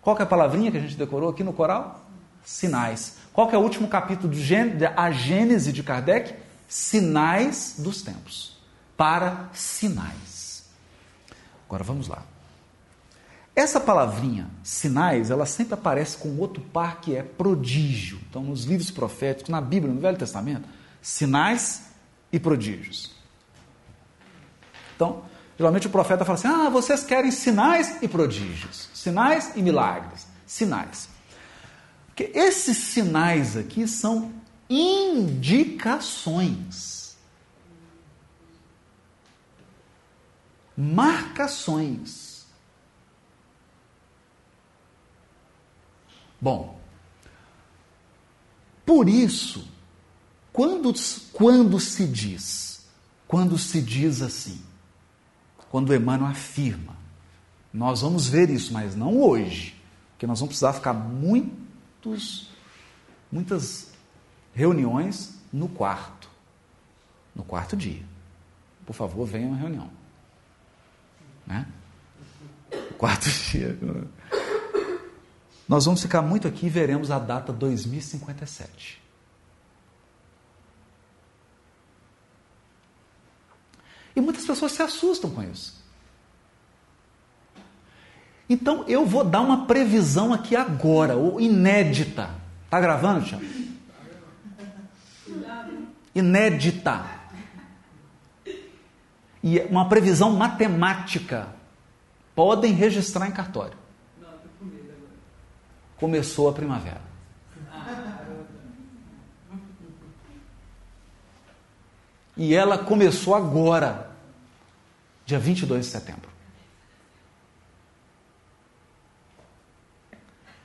[0.00, 2.04] Qual é a palavrinha que a gente decorou aqui no coral?
[2.44, 3.16] Sinais.
[3.32, 6.34] Qual é o último capítulo de Gê- de- a Gênese de Kardec?
[6.68, 8.56] Sinais dos tempos.
[8.96, 10.64] Para sinais.
[11.66, 12.22] Agora vamos lá.
[13.56, 18.20] Essa palavrinha, sinais, ela sempre aparece com outro par que é prodígio.
[18.28, 20.68] Então, nos livros proféticos, na Bíblia, no Velho Testamento,
[21.00, 21.86] sinais
[22.30, 23.12] e prodígios.
[24.94, 25.24] Então,
[25.56, 31.08] geralmente o profeta fala assim: ah, vocês querem sinais e prodígios, sinais e milagres, sinais.
[32.08, 34.32] Porque esses sinais aqui são
[34.68, 37.16] indicações,
[40.76, 42.25] marcações.
[46.40, 46.78] Bom,
[48.84, 49.66] por isso,
[50.52, 50.92] quando,
[51.32, 52.86] quando se diz,
[53.26, 54.62] quando se diz assim,
[55.70, 56.96] quando Emmanuel afirma,
[57.72, 59.74] nós vamos ver isso, mas não hoje,
[60.12, 62.48] porque nós vamos precisar ficar muitos,
[63.30, 63.92] muitas
[64.54, 66.30] reuniões no quarto,
[67.34, 68.02] no quarto dia.
[68.86, 69.90] Por favor, venha uma reunião.
[71.46, 71.66] Né?
[72.96, 73.76] Quarto dia.
[75.68, 79.02] Nós vamos ficar muito aqui e veremos a data 2057.
[84.14, 85.76] E muitas pessoas se assustam com isso.
[88.48, 92.30] Então eu vou dar uma previsão aqui agora, ou inédita.
[92.70, 93.44] Tá gravando, Tiago?
[96.14, 97.04] Inédita.
[99.42, 101.48] E é uma previsão matemática.
[102.34, 103.76] Podem registrar em cartório.
[104.20, 105.12] Não, tô com medo agora.
[105.98, 107.00] Começou a primavera.
[112.36, 114.10] E ela começou agora,
[115.24, 116.30] dia 22 de setembro.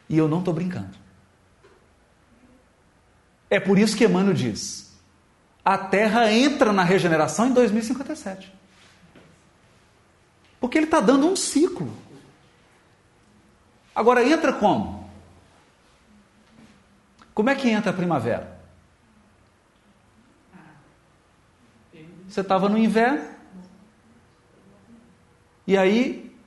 [0.10, 1.00] E eu não estou brincando.
[3.50, 4.92] É por isso que Emmanuel diz:
[5.64, 8.52] a Terra entra na regeneração em 2057.
[10.60, 11.92] Porque ele está dando um ciclo.
[13.96, 15.01] Agora entra como?
[17.42, 18.56] Como é que entra a primavera?
[22.30, 23.28] Você estava no inverno,
[25.66, 26.38] e aí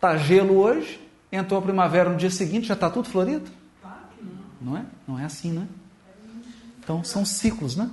[0.00, 3.50] tá gelo hoje, entrou a primavera no dia seguinte, já está tudo florido?
[4.60, 4.86] Não é?
[5.08, 5.66] Não é assim, né?
[6.78, 7.90] Então são ciclos, né?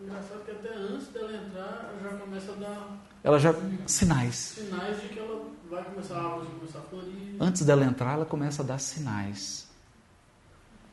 [0.00, 2.88] Engraçado que até antes dela entrar, já começa a dar
[3.24, 3.52] Ela já.
[3.84, 4.36] sinais.
[4.36, 7.36] sinais de que ela vai começar a árvore começar a florir.
[7.40, 9.67] Antes dela entrar, ela começa a dar sinais.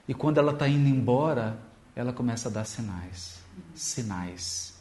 [0.07, 1.57] E quando ela está indo embora,
[1.95, 3.39] ela começa a dar sinais.
[3.73, 4.75] Sinais.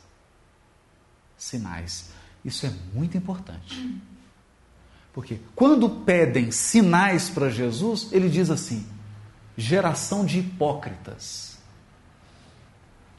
[1.36, 2.10] Sinais.
[2.44, 4.00] Isso é muito importante.
[5.12, 8.86] Porque quando pedem sinais para Jesus, ele diz assim:
[9.56, 11.58] geração de hipócritas.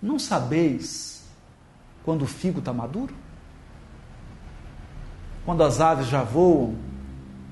[0.01, 1.23] Não sabeis
[2.03, 3.15] quando o figo está maduro?
[5.45, 6.75] Quando as aves já voam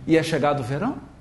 [0.05, 1.12] e é chegado o verão?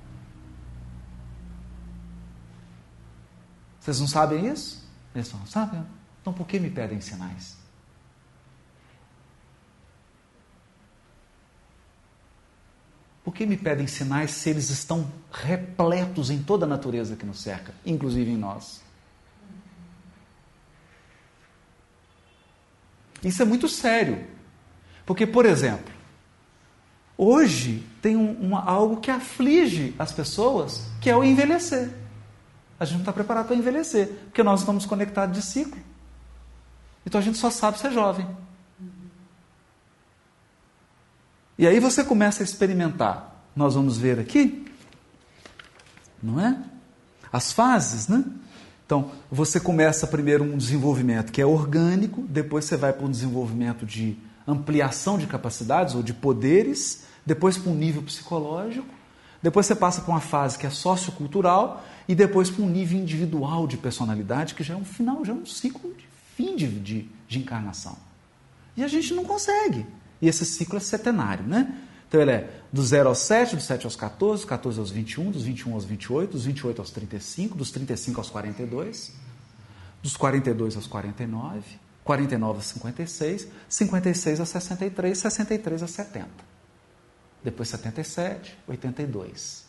[3.83, 4.81] Vocês não sabem isso?
[5.13, 5.85] Eles falam, sabem?
[6.21, 7.57] Então por que me pedem sinais?
[13.25, 17.41] Por que me pedem sinais se eles estão repletos em toda a natureza que nos
[17.41, 18.81] cerca, inclusive em nós?
[23.21, 24.25] Isso é muito sério.
[25.05, 25.93] Porque, por exemplo,
[27.17, 32.02] hoje tem um, uma, algo que aflige as pessoas, que é o envelhecer.
[32.79, 35.81] A gente não está preparado para envelhecer, porque nós estamos conectados de ciclo.
[37.05, 38.27] Então a gente só sabe ser jovem.
[41.57, 43.45] E aí você começa a experimentar.
[43.55, 44.65] Nós vamos ver aqui,
[46.21, 46.57] não é?
[47.31, 48.23] As fases, né?
[48.85, 53.85] Então, você começa primeiro um desenvolvimento que é orgânico, depois você vai para um desenvolvimento
[53.85, 54.17] de
[54.47, 58.87] ampliação de capacidades ou de poderes, depois para um nível psicológico,
[59.43, 63.67] depois você passa para uma fase que é sociocultural e depois para um nível individual
[63.67, 67.09] de personalidade, que já é um final, já é um ciclo de fim de, de,
[67.27, 67.97] de encarnação.
[68.77, 69.85] E a gente não consegue.
[70.21, 71.77] E esse ciclo é setenário, né?
[72.07, 75.31] Então ele é do 0 aos 7, do 7 aos 14, dos 14 aos 21,
[75.31, 79.11] dos 21 aos 28, dos 28 aos 35, dos 35 aos 42,
[80.01, 81.63] dos 42 aos 49,
[82.05, 86.52] 49 aos 56, 56 a 63, 63 a 70.
[87.43, 89.65] Depois 77, 82.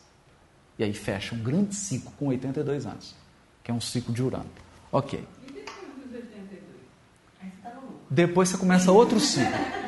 [0.79, 3.15] E aí fecha um grande ciclo com 82 anos,
[3.63, 4.51] que é um ciclo de Urano.
[4.91, 5.27] Ok.
[5.43, 6.63] E depois dos 82?
[7.41, 7.97] Aí você tá no lucro.
[8.11, 9.85] Depois você começa outro ciclo.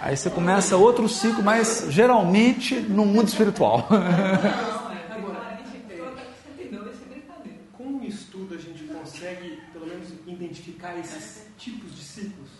[0.00, 3.88] Aí você começa outro ciclo, mas geralmente no mundo espiritual.
[3.90, 4.74] É.
[5.18, 5.34] Com
[6.58, 7.58] 62, isso é brincadeira.
[7.72, 12.53] Com o estudo a gente consegue, pelo menos, identificar esses tipos de ciclos, é,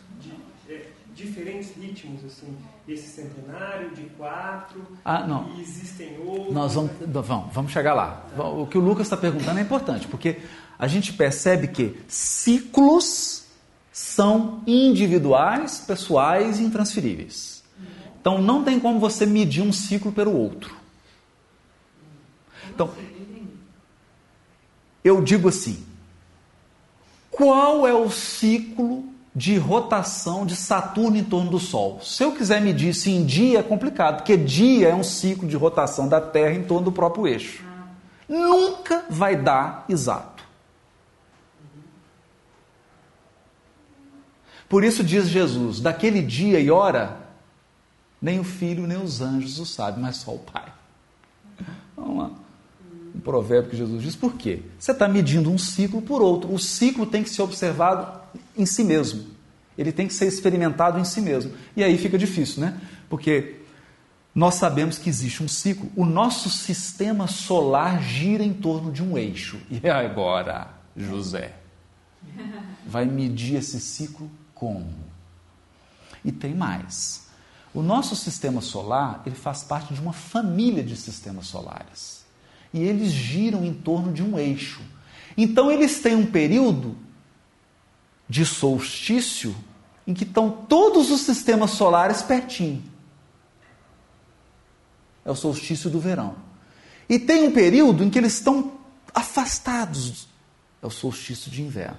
[1.14, 2.56] diferentes ritmos, assim,
[2.88, 5.54] esse centenário de quatro, Ah, não.
[5.56, 6.52] e existem outros.
[6.52, 6.90] Nós vamos,
[7.26, 8.26] vamos, vamos chegar lá.
[8.36, 10.38] O que o Lucas está perguntando é importante, porque
[10.78, 13.44] a gente percebe que ciclos
[13.92, 17.62] são individuais, pessoais e intransferíveis.
[18.20, 20.74] Então não tem como você medir um ciclo pelo outro.
[22.74, 22.90] Então,
[25.04, 25.84] eu digo assim:
[27.30, 32.00] qual é o ciclo de rotação de Saturno em torno do Sol?
[32.02, 35.56] Se eu quiser medir isso em dia é complicado, porque dia é um ciclo de
[35.56, 37.64] rotação da Terra em torno do próprio eixo.
[38.28, 40.44] Nunca vai dar exato.
[44.68, 47.18] Por isso diz Jesus: daquele dia e hora,
[48.20, 50.72] nem o filho nem os anjos o sabem, mas só o Pai.
[51.96, 52.30] Vamos lá.
[53.14, 54.62] Um provérbio que Jesus diz: por quê?
[54.78, 56.52] Você está medindo um ciclo por outro.
[56.52, 58.23] O ciclo tem que ser observado
[58.56, 59.34] em si mesmo.
[59.76, 61.52] Ele tem que ser experimentado em si mesmo.
[61.76, 62.80] E aí fica difícil, né?
[63.08, 63.56] Porque
[64.34, 65.90] nós sabemos que existe um ciclo.
[65.96, 69.58] O nosso sistema solar gira em torno de um eixo.
[69.70, 71.54] E agora, José?
[72.86, 74.92] Vai medir esse ciclo como?
[76.24, 77.28] E tem mais.
[77.72, 82.24] O nosso sistema solar, ele faz parte de uma família de sistemas solares.
[82.72, 84.80] E eles giram em torno de um eixo.
[85.36, 86.96] Então eles têm um período
[88.28, 89.54] de solstício
[90.06, 92.82] em que estão todos os sistemas solares pertinho.
[95.24, 96.36] É o solstício do verão.
[97.08, 98.72] E tem um período em que eles estão
[99.14, 100.28] afastados.
[100.82, 101.98] É o solstício de inverno.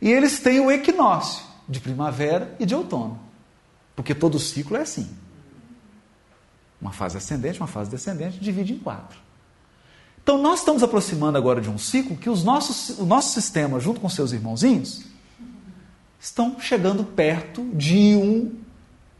[0.00, 3.20] E eles têm o equinócio de primavera e de outono.
[3.94, 5.10] Porque todo ciclo é assim.
[6.80, 9.18] Uma fase ascendente, uma fase descendente, divide em quatro.
[10.30, 13.98] Então nós estamos aproximando agora de um ciclo que os nossos, o nosso sistema, junto
[13.98, 15.04] com seus irmãozinhos,
[16.20, 18.62] estão chegando perto de um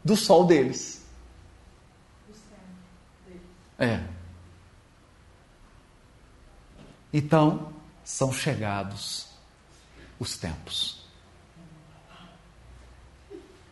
[0.01, 1.05] do sol deles.
[3.77, 4.01] É.
[7.11, 7.73] Então,
[8.05, 9.27] são chegados
[10.17, 11.03] os tempos.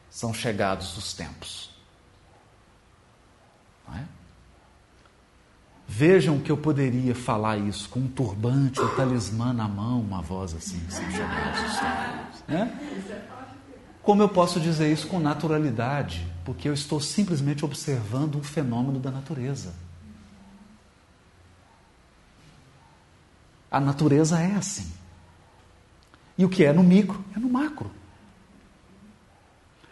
[0.10, 1.70] São chegados os tempos.
[3.88, 4.19] Não é?
[5.92, 10.54] Vejam que eu poderia falar isso com um turbante, um talismã na mão, uma voz
[10.54, 12.44] assim, os tempos.
[12.48, 12.80] Né?
[14.04, 16.32] Como eu posso dizer isso com naturalidade?
[16.46, 19.74] Porque eu estou simplesmente observando um fenômeno da natureza.
[23.72, 24.94] A natureza é assim.
[26.38, 27.90] E o que é no micro é no macro.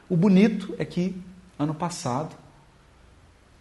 [0.08, 1.20] O bonito é que,
[1.58, 2.36] ano passado,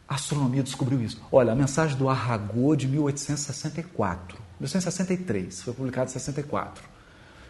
[0.09, 1.21] a astronomia descobriu isso.
[1.33, 6.85] Olha, a mensagem do Arragô de 1864, 1863, foi publicada em 64.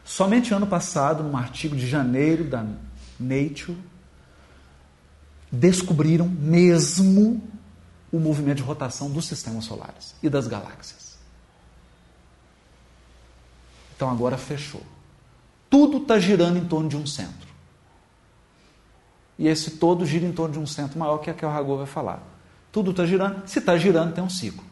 [0.05, 2.65] Somente ano passado, num artigo de janeiro da
[3.19, 3.77] Nature,
[5.51, 7.43] descobriram mesmo
[8.11, 11.19] o movimento de rotação dos sistemas solares e das galáxias.
[13.95, 14.83] Então agora fechou.
[15.69, 17.47] Tudo está girando em torno de um centro.
[19.39, 21.77] E esse todo gira em torno de um centro maior que é que o Aragô
[21.77, 22.36] vai falar.
[22.77, 23.49] Tudo está girando.
[23.49, 24.63] Se está girando, tem um ciclo.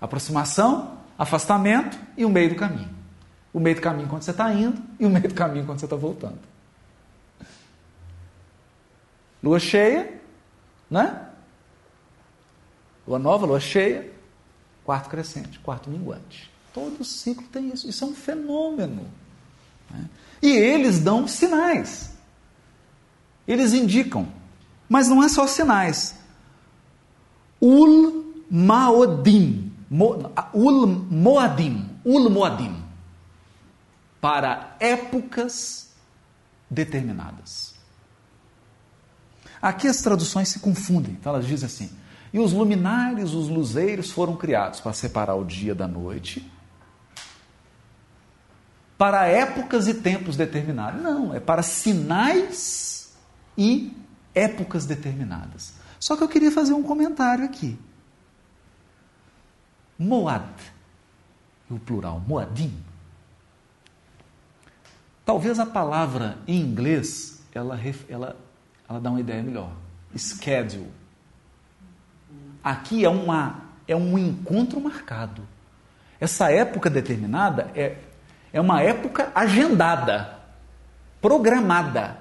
[0.00, 2.88] Aproximação, afastamento e o meio do caminho.
[3.52, 5.84] O meio do caminho quando você está indo e o meio do caminho quando você
[5.84, 6.38] está voltando.
[9.42, 10.22] Lua cheia,
[10.90, 11.28] né?
[13.06, 14.10] Lua nova, lua cheia,
[14.82, 16.50] quarto crescente, quarto minguante.
[16.72, 17.86] Todo ciclo tem isso.
[17.86, 19.06] Isso é um fenômeno.
[19.90, 20.08] Né?
[20.40, 22.14] E eles dão sinais.
[23.46, 24.26] Eles indicam.
[24.88, 26.19] Mas não é só sinais.
[27.60, 29.72] Ul Maodim.
[30.54, 31.90] Ul Moadim.
[32.04, 32.82] Ul Moadim.
[34.20, 35.90] Para épocas
[36.70, 37.74] determinadas.
[39.60, 41.12] Aqui as traduções se confundem.
[41.12, 41.90] Então elas dizem assim:
[42.32, 46.50] e os luminares, os luzeiros foram criados para separar o dia da noite,
[48.96, 51.02] para épocas e tempos determinados.
[51.02, 53.12] Não, é para sinais
[53.58, 53.92] e
[54.34, 55.79] épocas determinadas.
[56.00, 57.78] Só que eu queria fazer um comentário aqui.
[59.96, 60.50] Moad,
[61.70, 62.74] o plural, Moadim.
[65.24, 67.78] Talvez a palavra em inglês ela,
[68.08, 68.36] ela
[68.90, 69.70] ela dá uma ideia melhor.
[70.16, 70.90] Schedule.
[72.62, 75.46] Aqui é, uma, é um encontro marcado.
[76.18, 77.98] Essa época determinada é,
[78.52, 80.40] é uma época agendada,
[81.22, 82.18] programada.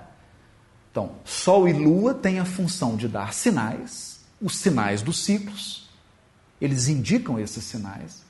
[1.00, 5.89] Então, Sol e Lua têm a função de dar sinais, os sinais dos ciclos,
[6.60, 8.22] eles indicam esses sinais.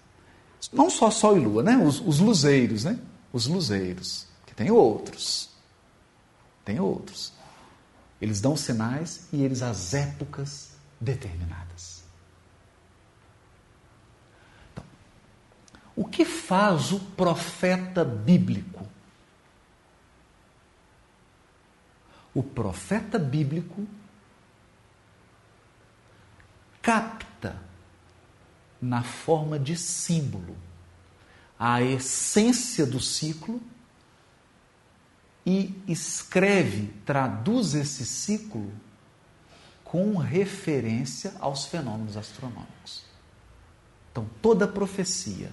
[0.71, 1.75] Não só Sol e Lua, né?
[1.77, 2.99] Os, os luzeiros, né?
[3.33, 5.49] Os luzeiros, que tem outros.
[6.63, 7.33] Tem outros.
[8.21, 10.69] Eles dão sinais e eles as épocas
[11.01, 12.03] determinadas.
[14.71, 14.83] Então,
[15.95, 18.85] o que faz o profeta bíblico?
[22.33, 23.87] O profeta bíblico
[26.81, 27.61] capta
[28.81, 30.55] na forma de símbolo
[31.59, 33.61] a essência do ciclo
[35.45, 38.71] e escreve, traduz esse ciclo
[39.83, 43.03] com referência aos fenômenos astronômicos.
[44.11, 45.51] Então, toda profecia,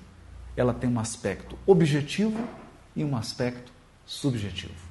[0.56, 2.48] ela tem um aspecto objetivo
[2.94, 3.72] e um aspecto
[4.04, 4.85] subjetivo.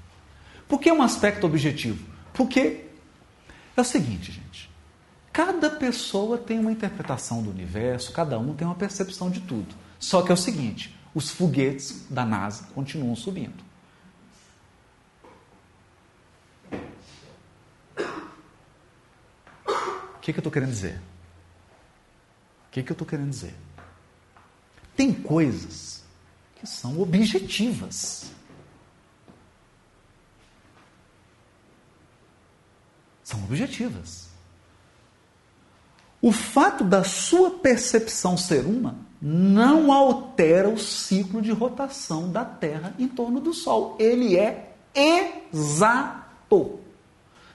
[0.68, 2.06] Por que um aspecto objetivo?
[2.34, 2.86] Porque
[3.76, 4.70] é o seguinte, gente.
[5.32, 9.76] Cada pessoa tem uma interpretação do universo, cada um tem uma percepção de tudo.
[10.00, 13.66] Só que é o seguinte: os foguetes da NASA continuam subindo.
[20.26, 21.00] que, que eu estou querendo dizer?
[22.68, 23.54] O que, que eu estou querendo dizer?
[24.96, 26.04] Tem coisas
[26.56, 28.32] que são objetivas.
[33.26, 34.30] São objetivas.
[36.22, 42.94] O fato da sua percepção ser uma não altera o ciclo de rotação da Terra
[43.00, 43.96] em torno do Sol.
[44.00, 46.80] Ele é exato.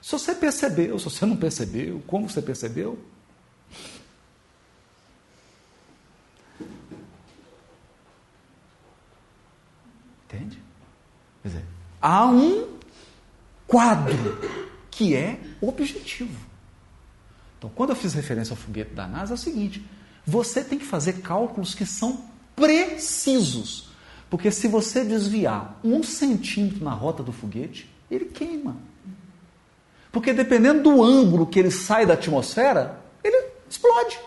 [0.01, 2.99] Se você percebeu, se você não percebeu, como você percebeu?
[10.25, 10.61] Entende?
[11.41, 11.65] Quer dizer,
[12.01, 12.77] há um
[13.67, 16.37] quadro que é objetivo.
[17.57, 19.83] Então, quando eu fiz referência ao foguete da NASA, é o seguinte:
[20.25, 22.25] você tem que fazer cálculos que são
[22.55, 23.89] precisos.
[24.29, 28.77] Porque se você desviar um centímetro na rota do foguete, ele queima.
[30.11, 34.19] Porque dependendo do ângulo que ele sai da atmosfera, ele explode.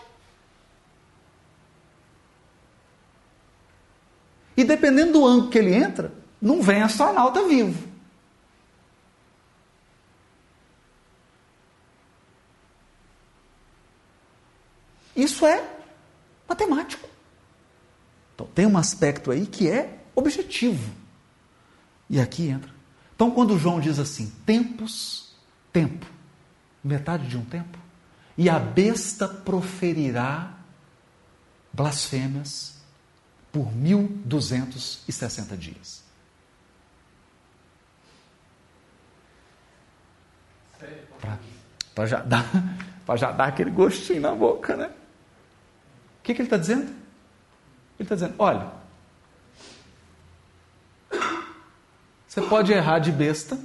[4.57, 7.94] E dependendo do ângulo que ele entra, não vem astronauta vivo.
[15.15, 15.63] Isso é
[16.47, 17.07] matemático.
[18.33, 20.91] Então, tem um aspecto aí que é objetivo.
[22.09, 22.69] E aqui entra.
[23.15, 25.33] Então, quando João diz assim: tempos,
[25.71, 26.05] tempo,
[26.83, 27.79] metade de um tempo,
[28.37, 30.53] e a besta proferirá
[31.71, 32.75] blasfêmias
[33.51, 36.03] por 1260 dias.
[41.95, 42.45] Para já, dar,
[43.15, 44.91] já dar aquele gostinho na boca, né?
[46.25, 46.85] Que, que ele está dizendo?
[46.85, 46.95] Ele
[47.99, 48.71] está dizendo: olha,
[52.27, 53.59] você pode errar de besta,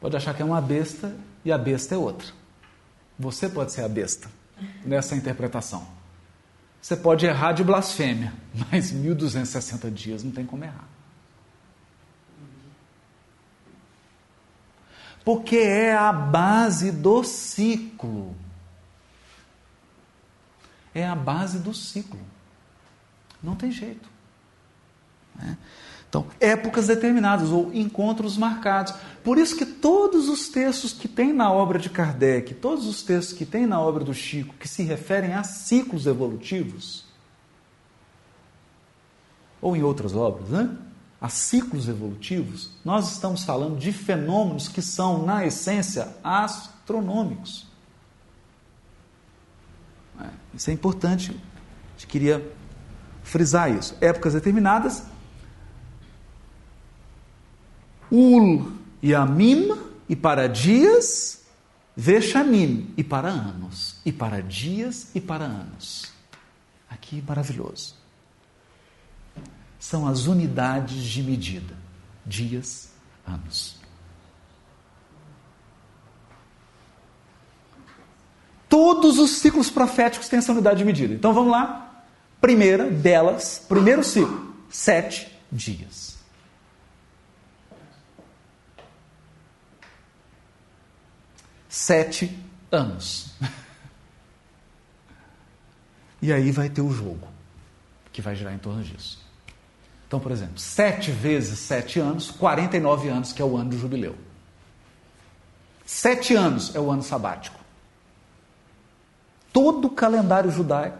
[0.00, 2.32] pode achar que é uma besta e a besta é outra.
[3.18, 4.30] Você pode ser a besta
[4.86, 5.86] nessa interpretação.
[6.80, 8.32] Você pode errar de blasfêmia,
[8.72, 10.88] mas 1260 dias não tem como errar.
[15.22, 18.34] Porque é a base do ciclo.
[20.94, 22.20] É a base do ciclo.
[23.42, 24.08] Não tem jeito.
[25.34, 25.56] Né?
[26.08, 28.92] Então, épocas determinadas ou encontros marcados.
[29.24, 33.36] Por isso que todos os textos que tem na obra de Kardec, todos os textos
[33.36, 37.06] que tem na obra do Chico, que se referem a ciclos evolutivos,
[39.60, 40.76] ou em outras obras, né?
[41.18, 47.71] a ciclos evolutivos, nós estamos falando de fenômenos que são, na essência, astronômicos.
[50.20, 52.46] É, isso é importante, a gente queria
[53.22, 53.96] frisar isso.
[54.00, 55.04] Épocas determinadas
[58.12, 58.70] Ul
[59.02, 59.70] e Amim,
[60.06, 61.46] e para dias,
[61.96, 66.12] Vexamim, e para anos, e para dias e para anos.
[66.90, 67.96] Aqui maravilhoso.
[69.80, 71.74] São as unidades de medida:
[72.26, 72.92] dias,
[73.26, 73.80] anos.
[78.72, 81.12] Todos os ciclos proféticos têm essa unidade de medida.
[81.12, 82.06] Então vamos lá.
[82.40, 86.16] Primeira delas, primeiro ciclo, sete dias.
[91.68, 92.34] sete
[92.70, 93.34] anos.
[96.22, 97.28] E aí vai ter o jogo,
[98.10, 99.22] que vai girar em torno disso.
[100.06, 104.16] Então, por exemplo, sete vezes sete anos, 49 anos, que é o ano do jubileu.
[105.84, 107.61] Sete anos é o ano sabático.
[109.52, 110.98] Todo o calendário judaico,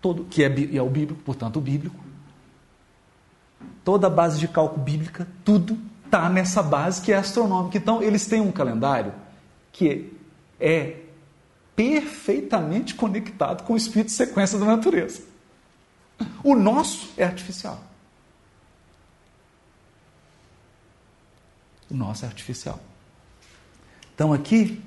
[0.00, 1.96] todo, que é, é o bíblico, portanto, o bíblico,
[3.84, 7.78] toda a base de cálculo bíblica, tudo está nessa base que é astronômica.
[7.78, 9.12] Então, eles têm um calendário
[9.72, 10.12] que
[10.60, 11.00] é
[11.74, 15.22] perfeitamente conectado com o espírito de sequência da natureza.
[16.42, 17.82] O nosso é artificial.
[21.90, 22.80] O nosso é artificial.
[24.14, 24.80] Então aqui,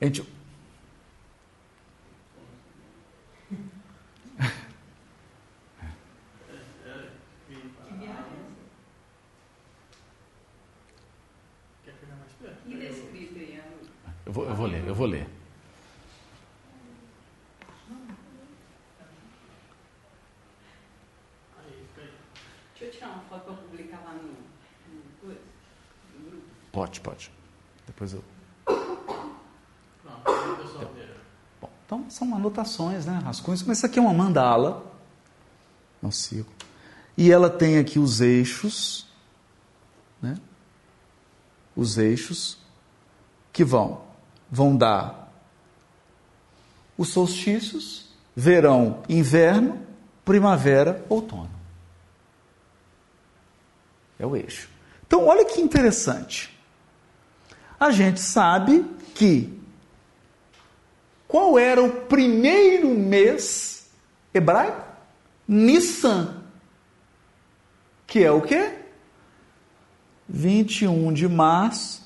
[0.00, 0.22] a gente
[14.28, 15.26] Eu vou, eu vou ler, eu vou ler.
[22.78, 25.34] Deixa eu tirar uma foto para publicar lá no, no,
[26.30, 26.46] grupo.
[26.98, 27.30] Pode, pode.
[27.86, 28.24] Depois eu.
[31.60, 33.20] Bom, então são anotações, né?
[33.24, 34.84] Rascunhos, mas isso aqui é uma mandala.
[36.02, 36.50] Não sigo.
[37.16, 39.06] E ela tem aqui os eixos,
[40.22, 40.38] né?
[41.74, 42.58] Os eixos
[43.52, 44.02] que vão
[44.50, 45.32] vão dar
[46.96, 49.80] os solstícios, verão, inverno,
[50.24, 51.50] primavera, outono.
[54.18, 54.68] É o eixo.
[55.06, 56.57] Então, olha que interessante.
[57.78, 59.58] A gente sabe que
[61.28, 63.90] qual era o primeiro mês
[64.32, 64.82] hebraico?
[65.46, 66.42] Nissan.
[68.06, 68.78] Que é o quê?
[70.28, 72.02] 21 de março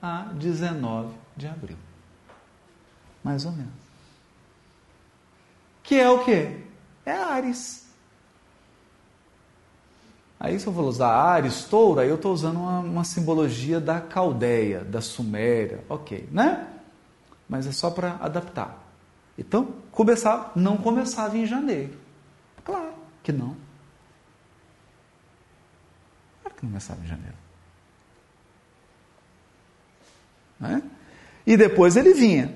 [0.00, 1.78] a 19 de abril.
[3.24, 3.72] Mais ou menos.
[5.82, 6.60] Que é o quê?
[7.04, 7.85] É Ares.
[10.38, 14.00] Aí se eu vou usar Ares, touro, aí eu estou usando uma, uma, simbologia da
[14.00, 16.66] Caldeia, da Suméria, ok, né?
[17.48, 18.84] Mas é só para adaptar.
[19.38, 21.96] Então, começar, não começava em janeiro.
[22.64, 23.56] Claro que não.
[26.42, 27.36] Claro que não começava em janeiro.
[30.60, 30.82] Né?
[31.46, 32.54] E depois ele vinha.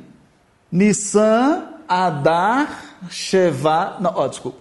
[0.71, 4.59] Nissan, Adar, Shevat, não, ó, desculpa.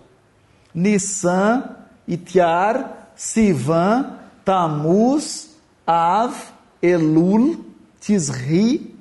[0.74, 1.76] Nissan,
[2.08, 5.50] Itiar, Sivan, Tamuz,
[5.86, 7.66] Av, Elul,
[8.00, 8.96] Tisri,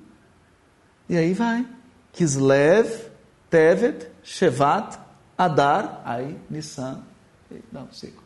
[1.08, 1.64] e aí vai.
[2.12, 3.12] Kislev,
[3.48, 4.98] Tevet, Shevat,
[5.38, 7.00] Adar, aí Nissan,
[7.48, 8.24] e dá um ciclo.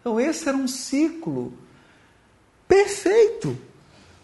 [0.00, 1.52] Então esse era um ciclo
[2.68, 3.58] perfeito.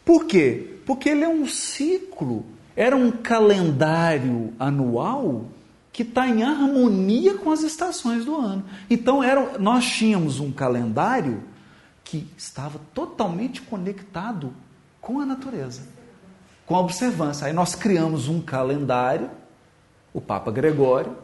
[0.05, 0.79] Por quê?
[0.87, 2.47] Porque ele é um ciclo,
[2.77, 5.47] era um calendário anual
[5.99, 8.65] que está em harmonia com as estações do ano.
[8.89, 11.43] Então era, nós tínhamos um calendário
[12.05, 14.55] que estava totalmente conectado
[15.01, 15.89] com a natureza,
[16.65, 17.49] com a observância.
[17.49, 19.29] Aí nós criamos um calendário,
[20.15, 21.17] o Papa Gregório.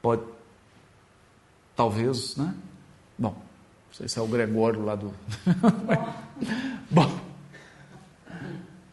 [0.00, 0.22] Pode,
[1.74, 2.54] talvez, né?
[3.18, 5.12] Bom, não sei se é o Gregório lá do.
[6.88, 7.26] Bom,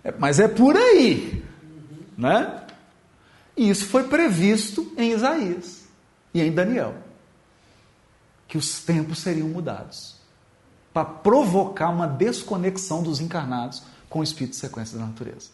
[0.03, 1.42] é, mas é por aí,
[2.17, 2.65] né?
[3.55, 5.83] E isso foi previsto em Isaías
[6.33, 6.95] e em Daniel,
[8.47, 10.15] que os tempos seriam mudados
[10.91, 15.49] para provocar uma desconexão dos encarnados com o espírito de sequência da natureza.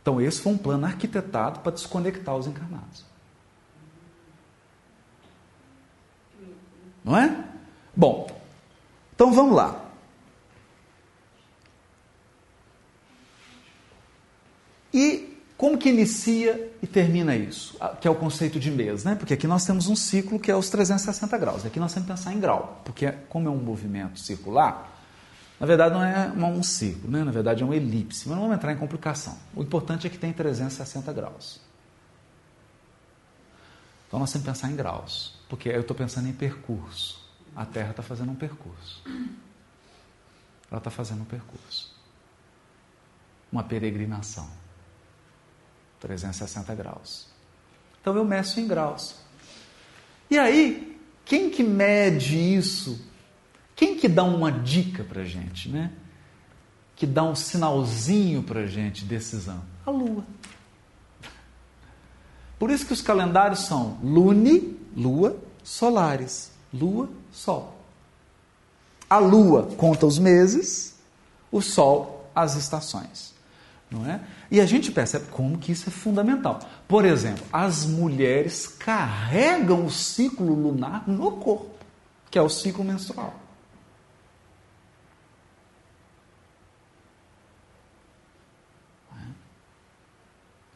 [0.00, 3.04] Então, esse foi um plano arquitetado para desconectar os encarnados.
[7.04, 7.44] Não é?
[7.94, 8.28] Bom,
[9.14, 9.84] então vamos lá.
[14.92, 15.25] E
[15.56, 17.76] como que inicia e termina isso?
[17.80, 19.14] Ah, que é o conceito de mês, né?
[19.14, 21.64] Porque aqui nós temos um ciclo que é os 360 graus.
[21.64, 24.92] Aqui nós temos que pensar em grau, porque como é um movimento circular,
[25.58, 27.24] na verdade não é um círculo, né?
[27.24, 29.38] Na verdade é um elipse, mas não vamos entrar em complicação.
[29.54, 31.58] O importante é que tem 360 graus.
[34.08, 37.24] Então nós temos que pensar em graus, porque eu estou pensando em percurso.
[37.56, 39.02] A Terra está fazendo um percurso.
[40.70, 41.96] Ela está fazendo um percurso.
[43.50, 44.65] Uma peregrinação.
[46.00, 47.26] 360 graus.
[48.00, 49.16] Então eu meço em graus.
[50.30, 53.00] E aí, quem que mede isso?
[53.74, 55.92] Quem que dá uma dica para gente, né?
[56.94, 59.62] Que dá um sinalzinho para gente de decisão?
[59.84, 60.24] A Lua.
[62.58, 67.76] Por isso que os calendários são lune, lua, solares, lua, sol.
[69.10, 70.94] A lua conta os meses,
[71.52, 73.32] o sol as estações,
[73.90, 74.20] não é?
[74.50, 76.60] E a gente percebe como que isso é fundamental.
[76.88, 81.70] Por exemplo, as mulheres carregam o ciclo lunar no corpo,
[82.30, 83.34] que é o ciclo menstrual.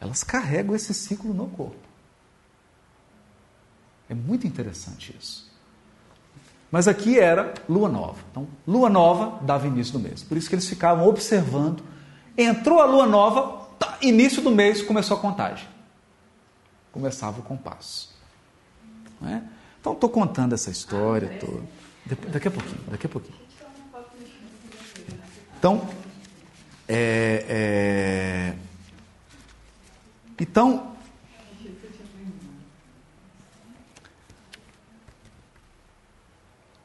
[0.01, 1.75] Elas carregam esse ciclo no corpo.
[4.09, 5.49] É muito interessante isso.
[6.71, 8.17] Mas aqui era lua nova.
[8.31, 10.23] Então, lua nova dava início do mês.
[10.23, 11.83] Por isso que eles ficavam observando.
[12.37, 15.67] Entrou a lua nova, tá, início do mês começou a contagem.
[16.91, 18.13] Começava o compasso.
[19.23, 19.41] É?
[19.79, 21.39] Então, estou contando essa história.
[22.29, 23.39] Daqui a pouquinho, daqui a pouquinho.
[25.57, 25.87] Então,
[26.87, 28.55] é, é,
[30.39, 30.95] então,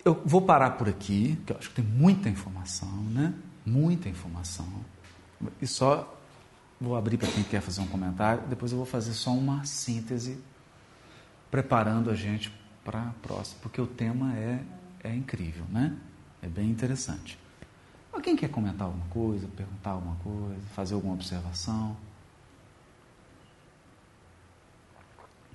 [0.05, 3.32] eu vou parar por aqui, que eu acho que tem muita informação, né?
[3.64, 4.68] Muita informação.
[5.61, 6.16] E só
[6.80, 10.43] vou abrir para quem quer fazer um comentário, depois eu vou fazer só uma síntese,
[11.51, 12.53] preparando a gente
[12.84, 14.62] para a próxima, porque o tema é,
[15.03, 15.97] é incrível, né?
[16.43, 17.39] É bem interessante.
[18.12, 21.97] Alguém quer comentar alguma coisa, perguntar alguma coisa, fazer alguma observação?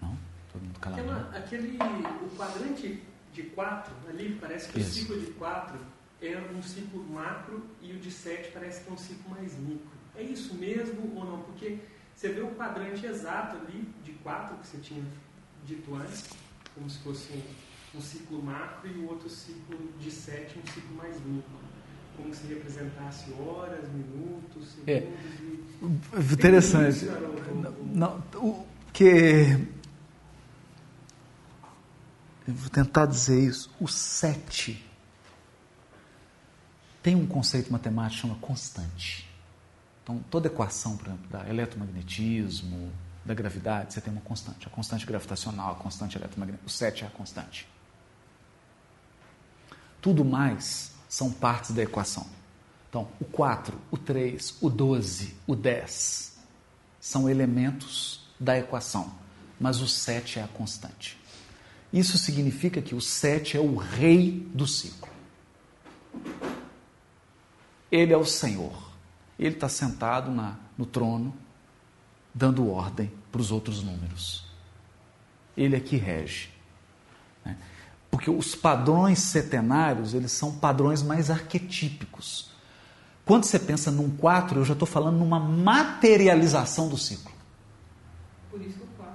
[0.01, 0.17] Não?
[0.51, 1.01] Todo mundo calado.
[1.01, 3.03] Aquela, aquele, o quadrante
[3.33, 4.89] de 4 ali, parece que Isso.
[4.89, 5.79] o ciclo de 4
[6.21, 9.89] é um ciclo macro e o de 7 parece que é um ciclo mais micro.
[10.15, 11.41] É isso mesmo ou não?
[11.41, 11.79] Porque
[12.15, 15.03] você vê o quadrante exato ali de 4 que você tinha
[15.65, 16.29] dito antes,
[16.75, 20.95] como se fosse um, um ciclo macro e o outro ciclo de 7, um ciclo
[20.95, 21.71] mais micro.
[22.15, 25.07] Como se representasse horas, minutos, segundos é.
[26.19, 26.33] e...
[26.33, 27.05] Interessante.
[27.93, 29.57] Não, o que
[32.47, 33.73] eu vou tentar dizer isso.
[33.79, 34.90] O 7
[37.01, 39.29] tem um conceito matemático que chama constante.
[40.03, 42.91] Então, toda equação, por exemplo, da eletromagnetismo,
[43.23, 44.67] da gravidade, você tem uma constante.
[44.67, 46.67] A constante gravitacional, a constante eletromagnética.
[46.67, 47.67] O 7 é a constante.
[50.01, 52.25] Tudo mais são partes da equação.
[52.89, 56.39] Então, o 4, o 3, o 12, o 10
[56.99, 59.13] são elementos da equação,
[59.59, 61.21] mas o 7 é a constante.
[61.93, 65.09] Isso significa que o sete é o rei do ciclo.
[67.91, 68.91] Ele é o Senhor.
[69.37, 71.33] Ele está sentado na, no trono,
[72.33, 74.45] dando ordem para os outros números.
[75.57, 76.49] Ele é que rege.
[77.43, 77.57] Né?
[78.09, 82.51] Porque os padrões setenários, eles são padrões mais arquetípicos.
[83.25, 87.31] Quando você pensa num 4, eu já estou falando numa materialização do ciclo.
[88.49, 89.13] Por isso que o 4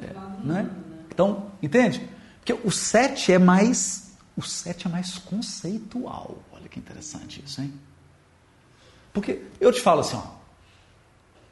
[0.00, 0.46] é é?
[0.46, 0.70] Né?
[1.10, 2.08] Então, entende?
[2.38, 6.38] Porque o 7 é mais o 7 é mais conceitual.
[6.70, 7.72] Que interessante isso, hein?
[9.12, 10.22] Porque eu te falo assim, ó,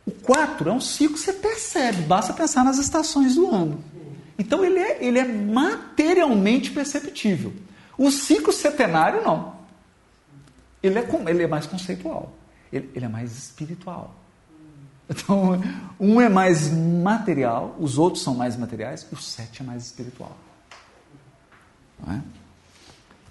[0.06, 3.82] o 4 é um ciclo que você percebe, basta pensar nas estações do ano.
[4.38, 7.52] Então ele é, ele é materialmente perceptível.
[7.96, 9.56] O ciclo setenário não.
[10.82, 12.32] Ele é, ele é mais conceitual.
[12.72, 14.14] Ele, ele é mais espiritual.
[15.10, 15.60] Então,
[15.98, 20.36] um é mais material, os outros são mais materiais, o sete é mais espiritual.
[21.98, 22.22] Não é?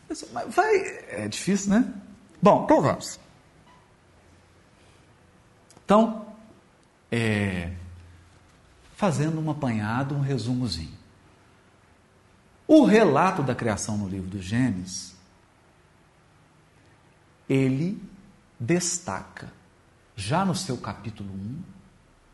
[0.08, 0.76] Mas vai,
[1.10, 1.93] é difícil, né?
[2.41, 3.20] Bom, então vamos.
[5.84, 6.26] Então,
[7.12, 7.72] é,
[8.95, 10.97] fazendo um apanhado, um resumozinho.
[12.68, 15.16] O relato da criação no livro do Gênesis,
[17.47, 18.01] ele
[18.60, 19.51] destaca,
[20.16, 21.62] já no seu capítulo 1,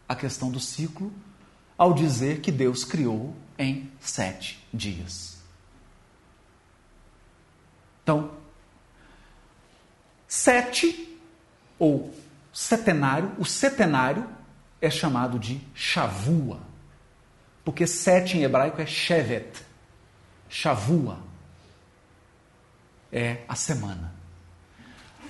[0.09, 1.13] a questão do ciclo,
[1.78, 5.32] ao dizer que Deus criou em sete dias.
[8.04, 8.32] Então,
[10.28, 11.18] sete,
[11.80, 12.14] ou
[12.54, 14.28] setenário, o setenário
[14.82, 16.60] é chamado de Shavua,
[17.64, 19.64] porque sete em hebraico é Shevet,
[20.49, 21.18] Shavua,
[23.12, 24.14] é a semana.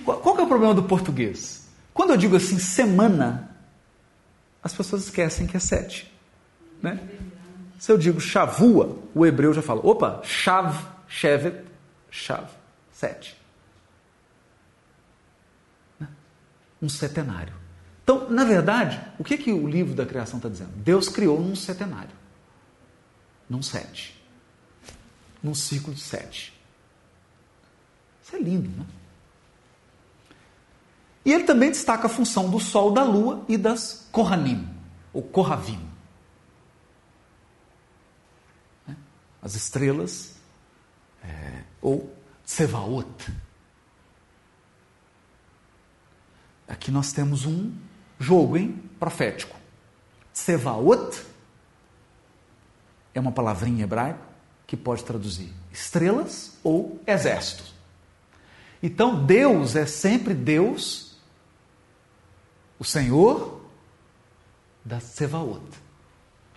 [0.04, 1.68] Qual, qual é o problema do português?
[1.92, 3.56] Quando eu digo assim, semana,
[4.62, 6.12] as pessoas esquecem que é sete.
[6.82, 6.98] Né?
[7.78, 11.64] Se eu digo Shavua, o hebreu já fala, opa, Shav, Shevet,
[12.10, 12.48] Shav,
[13.04, 13.36] sete.
[16.80, 17.54] Um setenário.
[18.02, 20.72] Então, na verdade, o que, que o livro da criação está dizendo?
[20.76, 22.14] Deus criou num setenário,
[23.48, 24.22] num sete,
[25.42, 26.52] num ciclo de sete.
[28.22, 28.86] Isso é lindo, né?
[31.24, 34.68] E ele também destaca a função do Sol, da Lua e das Kohanim,
[35.10, 35.80] ou Kohavim.
[38.86, 38.94] Né?
[39.40, 40.34] As estrelas,
[41.22, 42.14] é, ou
[42.44, 43.32] Tsevaot.
[46.68, 47.72] Aqui nós temos um
[48.18, 48.82] jogo, hein?
[48.98, 49.56] Profético.
[50.32, 51.24] Tsevaot
[53.14, 54.24] é uma palavrinha em hebraico
[54.66, 57.74] que pode traduzir estrelas ou exércitos.
[58.82, 61.16] Então Deus é sempre Deus,
[62.78, 63.62] o Senhor
[64.84, 65.62] da Tsevaot.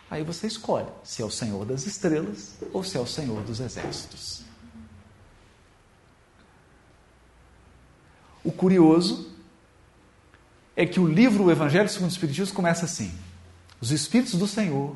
[0.09, 3.59] Aí você escolhe se é o Senhor das estrelas ou se é o Senhor dos
[3.59, 4.46] exércitos.
[8.47, 9.29] O curioso
[10.73, 13.13] é que o livro O Evangelho segundo o Espiritismo começa assim:
[13.81, 14.95] Os Espíritos do Senhor,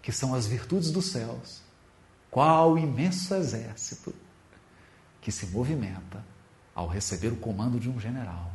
[0.00, 1.62] que são as virtudes dos céus,
[2.30, 4.14] qual imenso exército
[5.20, 6.24] que se movimenta
[6.72, 8.52] ao receber o comando de um general.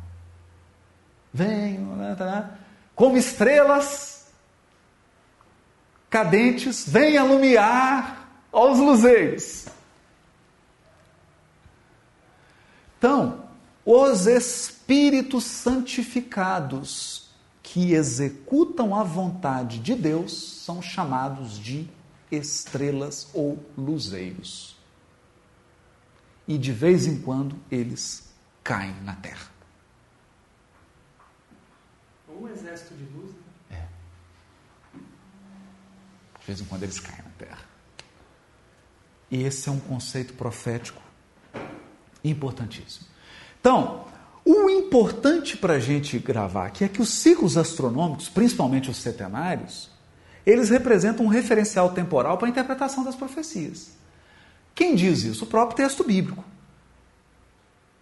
[1.30, 2.58] Venham, né, tá, né,
[2.94, 4.32] como estrelas
[6.08, 9.66] cadentes, vem alumiar aos luzeiros.
[12.96, 13.49] Então,
[13.92, 17.28] os espíritos santificados
[17.60, 21.90] que executam a vontade de Deus são chamados de
[22.30, 24.78] estrelas ou luzeiros.
[26.46, 28.32] E de vez em quando eles
[28.62, 29.50] caem na terra.
[32.28, 33.34] Um exército de luz.
[33.68, 33.76] Né?
[33.76, 34.98] É.
[36.38, 37.64] De vez em quando eles caem na terra.
[39.28, 41.02] E esse é um conceito profético
[42.22, 43.09] importantíssimo.
[43.60, 44.04] Então,
[44.44, 49.90] o importante para a gente gravar aqui é que os ciclos astronômicos, principalmente os setenários,
[50.46, 53.92] eles representam um referencial temporal para a interpretação das profecias.
[54.74, 55.44] Quem diz isso?
[55.44, 56.42] O próprio texto bíblico.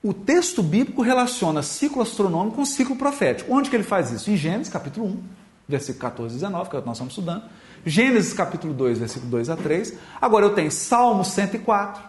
[0.03, 3.53] O texto bíblico relaciona ciclo astronômico com ciclo profético.
[3.53, 4.31] Onde que ele faz isso?
[4.31, 5.23] Em Gênesis, capítulo 1,
[5.69, 7.43] versículo 14 e 19, que é que nós estamos estudando.
[7.85, 9.95] Gênesis, capítulo 2, versículo 2 a 3.
[10.21, 12.01] Agora eu tenho Salmo 104,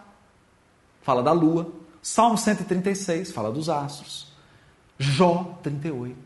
[1.01, 1.78] fala da lua.
[2.01, 4.31] Salmo 136 fala dos astros.
[4.97, 6.17] Jó 38.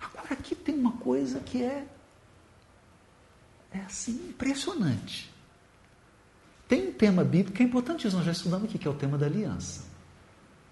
[0.00, 1.86] Agora aqui tem uma coisa que é
[3.74, 5.32] é assim impressionante.
[6.68, 9.18] Tem um tema bíblico que é importante, nós já estudamos aqui, que é o tema
[9.18, 9.84] da aliança.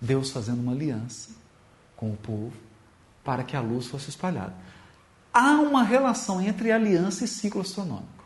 [0.01, 1.31] Deus fazendo uma aliança
[1.97, 2.53] com o povo
[3.25, 4.55] para que a luz fosse espalhada.
[5.33, 8.25] Há uma relação entre aliança e ciclo astronômico.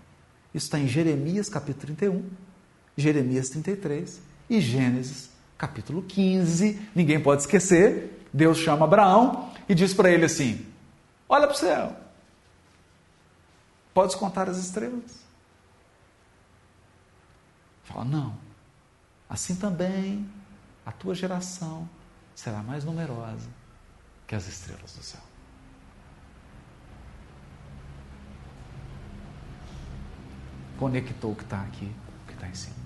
[0.55, 2.24] Isso está em Jeremias capítulo 31,
[2.97, 8.26] Jeremias 33 e Gênesis capítulo 15, ninguém pode esquecer.
[8.32, 10.66] Deus chama Abraão e diz para ele assim:
[11.28, 11.97] Olha para o céu,
[13.94, 15.24] podes contar as estrelas?
[17.84, 18.36] Fala, não.
[19.28, 20.28] Assim também
[20.84, 21.88] a tua geração
[22.34, 23.49] será mais numerosa
[24.26, 25.20] que as estrelas do céu.
[30.78, 31.90] Conectou o que está aqui,
[32.22, 32.86] o que está em cima.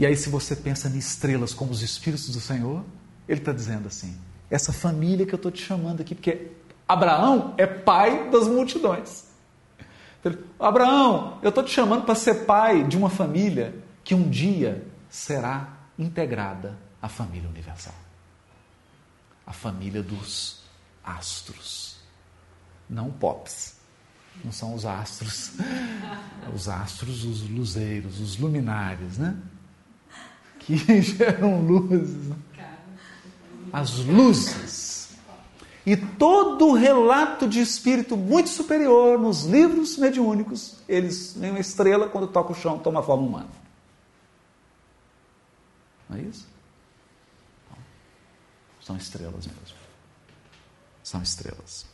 [0.00, 2.84] E aí, se você pensa em estrelas como os Espíritos do Senhor,
[3.28, 4.18] ele está dizendo assim:
[4.50, 6.50] essa família que eu estou te chamando aqui, porque
[6.88, 9.26] Abraão é pai das multidões.
[10.58, 15.78] Abraão, eu estou te chamando para ser pai de uma família que um dia será
[15.96, 17.94] integrada à família universal
[19.50, 20.60] a família dos
[21.02, 21.96] astros,
[22.88, 23.80] não pops.
[24.44, 25.54] Não são os astros,
[26.54, 29.36] os astros, os luzeiros, os luminares, né?
[30.78, 32.32] Que geram luzes.
[33.72, 35.10] As luzes.
[35.84, 42.08] E todo o relato de espírito muito superior nos livros mediúnicos, eles nem uma estrela
[42.08, 43.48] quando toca o chão toma forma humana.
[46.08, 46.46] Não é isso?
[48.80, 49.78] São estrelas mesmo.
[51.02, 51.86] São estrelas.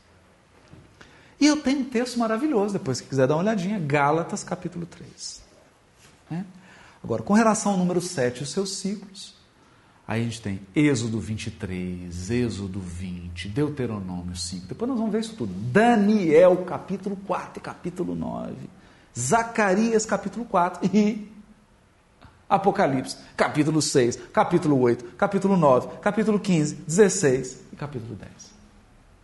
[1.38, 5.42] E eu tenho um texto maravilhoso, depois que quiser dar uma olhadinha, Gálatas capítulo 3.
[6.30, 6.46] Né?
[7.02, 9.34] Agora, com relação ao número 7 e os seus ciclos,
[10.06, 15.34] aí a gente tem Êxodo 23, Êxodo 20, Deuteronômio 5, depois nós vamos ver isso
[15.34, 15.52] tudo.
[15.52, 18.54] Daniel capítulo 4 e capítulo 9,
[19.18, 21.28] Zacarias capítulo 4 e
[22.48, 28.30] Apocalipse, capítulo 6, capítulo 8, capítulo 9, capítulo 15, 16 e capítulo 10.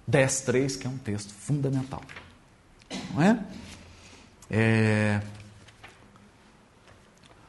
[0.06, 2.02] 10, 3, que é um texto fundamental.
[3.14, 3.44] Não é?
[4.50, 5.20] é...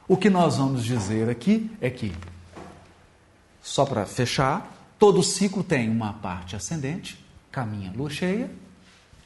[0.07, 2.13] O que nós vamos dizer aqui é que,
[3.61, 8.51] só para fechar, todo ciclo tem uma parte ascendente, caminha lua cheia,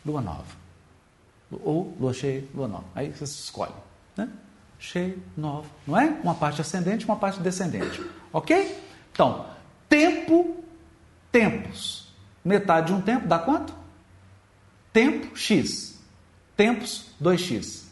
[0.05, 0.55] lua nova.
[1.51, 2.86] Ou lua cheia, lua nova.
[2.93, 3.73] Aí você escolhe.
[4.15, 4.30] Né?
[4.80, 5.69] cheio, novo.
[5.86, 6.05] Não é?
[6.23, 8.03] Uma parte ascendente uma parte descendente.
[8.32, 8.78] Ok?
[9.11, 9.45] Então,
[9.89, 10.63] tempo,
[11.32, 12.07] tempos.
[12.43, 13.73] Metade de um tempo dá quanto?
[14.93, 15.99] Tempo, x.
[16.55, 17.86] Tempos, 2x.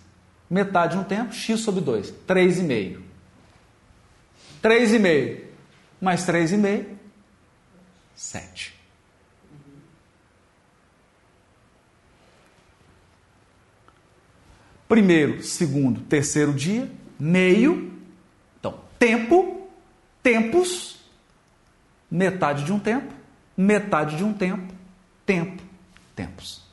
[0.50, 2.14] Metade de um tempo, x sobre 2.
[2.28, 3.02] 3,5.
[4.62, 5.44] 3,5.
[6.00, 6.86] Mais 3,5,
[8.16, 8.76] 7.
[14.88, 16.90] primeiro, segundo, terceiro dia,
[17.20, 18.00] meio,
[18.58, 19.68] então, tempo,
[20.22, 21.00] tempos,
[22.10, 23.14] metade de um tempo,
[23.58, 24.74] metade de um tempo,
[25.26, 25.62] tempo,
[26.16, 26.64] tempos.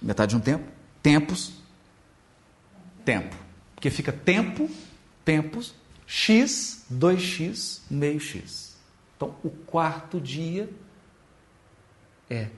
[0.00, 0.64] Metade de um tempo,
[1.04, 1.52] tempos,
[3.04, 3.36] tempo.
[3.74, 4.70] Porque fica tempo,
[5.22, 5.74] tempos,
[6.06, 8.74] x, 2x, meio x.
[9.14, 10.70] Então, o quarto dia
[12.30, 12.48] é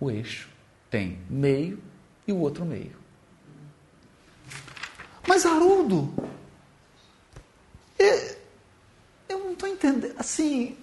[0.00, 0.48] o eixo
[0.90, 1.82] tem meio
[2.26, 2.96] e o outro meio.
[5.26, 6.14] Mas Haroldo,
[7.98, 8.38] é,
[9.28, 10.14] eu não estou entendendo.
[10.16, 10.76] Assim,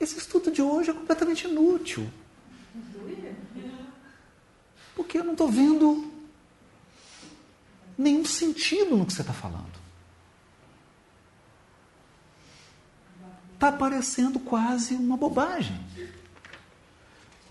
[0.00, 2.10] esse estudo de hoje é completamente inútil.
[4.96, 6.10] Porque eu não estou vendo
[7.96, 9.76] nenhum sentido no que você está falando.
[13.54, 15.78] Está parecendo quase uma bobagem.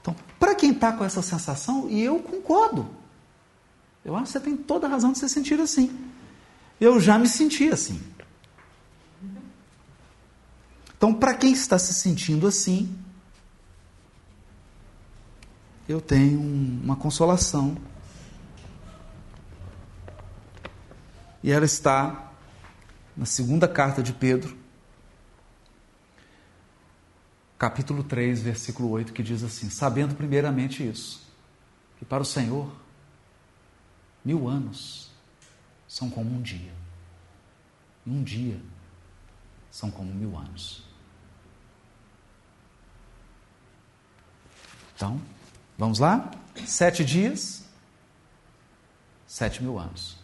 [0.01, 2.89] Então, para quem está com essa sensação, e eu concordo,
[4.03, 5.97] eu acho que você tem toda a razão de se sentir assim.
[6.79, 8.01] Eu já me senti assim.
[10.97, 12.95] Então, para quem está se sentindo assim,
[15.87, 17.77] eu tenho uma consolação.
[21.43, 22.31] E ela está
[23.15, 24.57] na segunda carta de Pedro,
[27.57, 31.31] capítulo 3, versículo 8, que diz assim: Sabendo primeiramente isso,
[31.97, 32.75] que para o Senhor
[34.23, 35.11] mil anos
[35.87, 36.73] são como um dia,
[38.05, 38.59] e um dia
[39.69, 40.83] são como mil anos.
[44.95, 45.21] Então,
[45.77, 46.31] vamos lá?
[46.65, 47.65] Sete dias,
[49.27, 50.17] sete mil anos.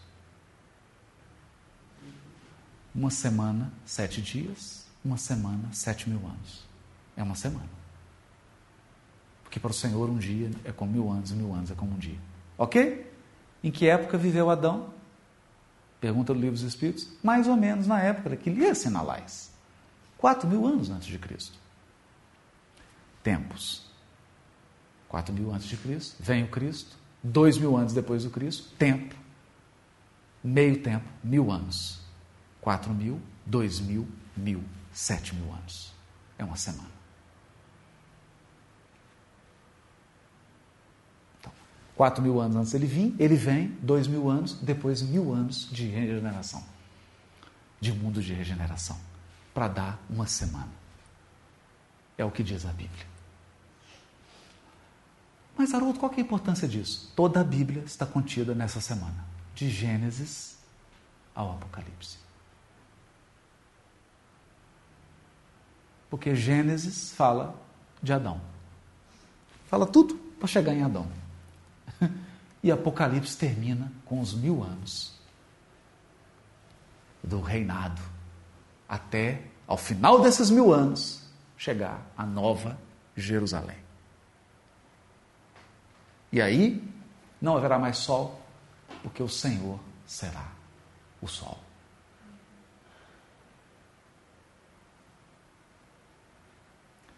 [2.93, 4.85] Uma semana, sete dias.
[5.03, 6.71] Uma semana, sete mil anos
[7.15, 7.69] é uma semana.
[9.43, 11.93] Porque para o Senhor um dia é como mil anos, e mil anos é como
[11.93, 12.17] um dia.
[12.57, 13.11] Ok?
[13.63, 14.93] Em que época viveu Adão?
[15.99, 17.07] Pergunta do livro dos Espíritos.
[17.21, 19.51] Mais ou menos na época que lia Sinalais.
[20.17, 21.57] Quatro mil anos antes de Cristo.
[23.23, 23.90] Tempos.
[25.11, 26.15] Quatro mil antes de Cristo.
[26.23, 26.95] Vem o Cristo.
[27.21, 28.73] Dois mil anos depois do Cristo.
[28.77, 29.13] Tempo.
[30.41, 31.05] Meio tempo.
[31.21, 31.99] Mil anos.
[32.61, 34.07] Quatro mil, dois mil,
[34.37, 35.93] mil, sete mil anos.
[36.37, 36.87] É uma semana.
[41.41, 41.51] Então,
[41.93, 45.87] quatro mil anos antes ele vir, ele vem, dois mil anos, depois mil anos de
[45.87, 46.63] regeneração.
[47.81, 48.97] De mundo de regeneração.
[49.53, 50.71] Para dar uma semana.
[52.17, 53.10] É o que diz a Bíblia.
[55.57, 57.11] Mas, Haroldo, qual é a importância disso?
[57.15, 60.57] Toda a Bíblia está contida nessa semana, de Gênesis
[61.35, 62.17] ao Apocalipse.
[66.09, 67.55] Porque Gênesis fala
[68.01, 68.41] de Adão.
[69.67, 71.07] Fala tudo para chegar em Adão.
[72.63, 75.19] E Apocalipse termina com os mil anos
[77.23, 77.99] do reinado,
[78.87, 81.23] até ao final desses mil anos
[81.57, 82.77] chegar a nova
[83.15, 83.77] Jerusalém.
[86.31, 86.81] E aí
[87.41, 88.41] não haverá mais sol,
[89.01, 90.51] porque o Senhor será
[91.21, 91.59] o sol.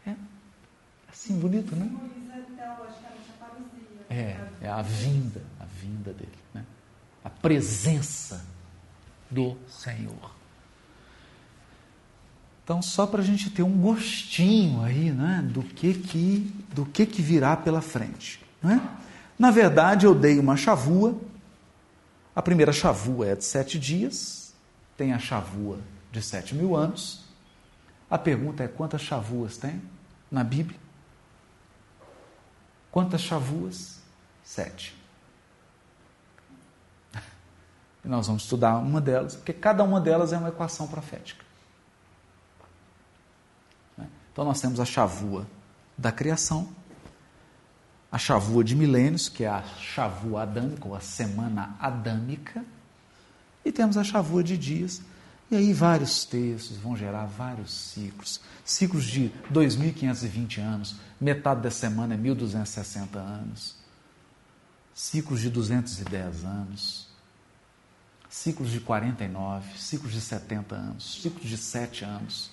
[0.05, 0.15] É
[1.09, 1.89] assim bonito, né?
[4.09, 6.65] É, é a vinda, a vinda dele, né?
[7.23, 8.45] A presença
[9.29, 10.31] do Senhor.
[12.63, 16.39] Então, só para a gente ter um gostinho aí, né, do que que
[16.73, 18.81] do que que virá pela frente, né?
[19.37, 21.19] Na verdade, eu dei uma chavua.
[22.35, 24.53] A primeira chavua é de sete dias,
[24.97, 25.79] tem a chavua
[26.11, 27.25] de sete mil anos.
[28.09, 29.81] A pergunta é: quantas chavuas tem
[30.31, 30.79] na Bíblia?
[32.91, 34.01] Quantas chavuas?
[34.43, 34.95] Sete.
[38.03, 41.43] E nós vamos estudar uma delas, porque cada uma delas é uma equação profética.
[44.31, 45.47] Então nós temos a chavua
[45.97, 46.67] da criação,
[48.13, 52.63] a chavua de milênios, que é a chavua adâmica, ou a semana adâmica,
[53.65, 55.01] e temos a chavua de dias.
[55.49, 58.39] E aí vários textos vão gerar vários ciclos.
[58.63, 63.77] Ciclos de 2.520 anos, metade da semana é 1.260 anos.
[64.93, 67.07] Ciclos de 210 anos.
[68.29, 72.51] Ciclos de 49, ciclos de 70 anos, ciclos de 7 anos.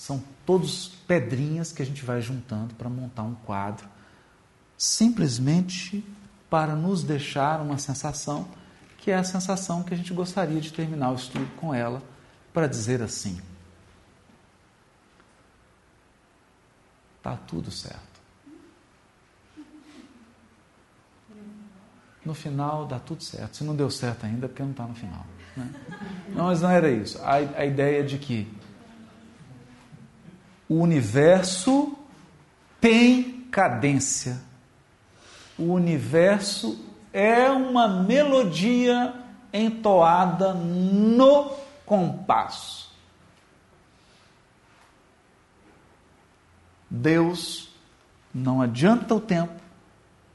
[0.00, 3.86] São todos pedrinhas que a gente vai juntando para montar um quadro,
[4.74, 6.02] simplesmente
[6.48, 8.48] para nos deixar uma sensação
[8.96, 12.02] que é a sensação que a gente gostaria de terminar o estudo com ela,
[12.50, 13.38] para dizer assim:
[17.18, 18.00] está tudo certo.
[22.24, 23.58] No final dá tudo certo.
[23.58, 25.26] Se não deu certo ainda, é porque não está no final.
[25.54, 25.70] Né?
[26.30, 27.20] Não, mas não era isso.
[27.22, 28.50] A, a ideia de que
[30.70, 31.98] o universo
[32.80, 34.40] tem cadência.
[35.58, 36.78] O universo
[37.12, 39.12] é uma melodia
[39.52, 41.50] entoada no
[41.84, 42.88] compasso.
[46.88, 47.74] Deus
[48.32, 49.60] não adianta o tempo,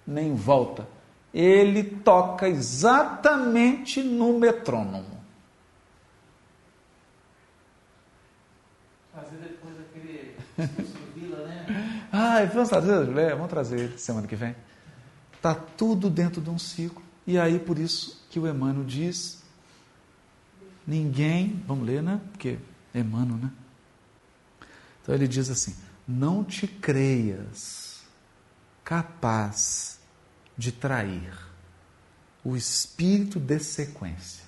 [0.06, 0.86] nem volta.
[1.34, 5.15] Ele toca exatamente no metrônomo.
[12.12, 14.56] Ah, vamos trazer, é, vamos trazer semana que vem.
[15.34, 17.04] Está tudo dentro de um ciclo.
[17.28, 19.44] E aí, por isso que o Emmanuel diz:
[20.88, 22.22] ninguém, vamos ler, né?
[22.32, 22.58] Porque
[22.94, 23.52] é Emmanuel, né?
[25.02, 25.76] Então ele diz assim:
[26.08, 28.04] não te creias
[28.84, 30.00] capaz
[30.58, 31.38] de trair
[32.44, 34.46] o espírito de sequência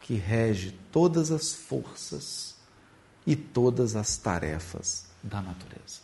[0.00, 2.53] que rege todas as forças
[3.26, 6.00] e todas as tarefas da natureza.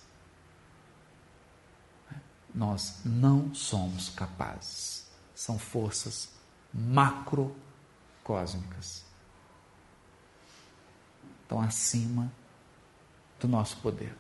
[2.55, 5.09] Nós não somos capazes.
[5.35, 6.31] São forças
[6.73, 9.05] macrocósmicas.
[11.43, 12.31] Estão acima
[13.39, 14.15] do nosso poder.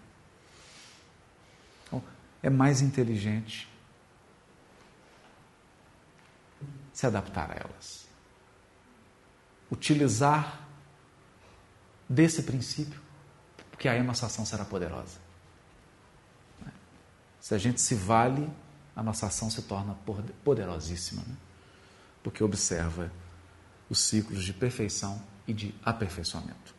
[1.86, 2.02] Então,
[2.43, 3.68] é mais inteligente
[6.93, 8.09] se adaptar a elas.
[9.70, 10.70] Utilizar
[12.11, 13.01] desse princípio,
[13.70, 15.19] porque aí a nossa ação será poderosa.
[17.41, 18.51] Se a gente se vale,
[18.97, 19.97] a nossa ação se torna
[20.45, 21.37] poderosíssima, né?
[22.20, 23.11] porque observa
[23.89, 26.74] os ciclos de perfeição e de aperfeiçoamento.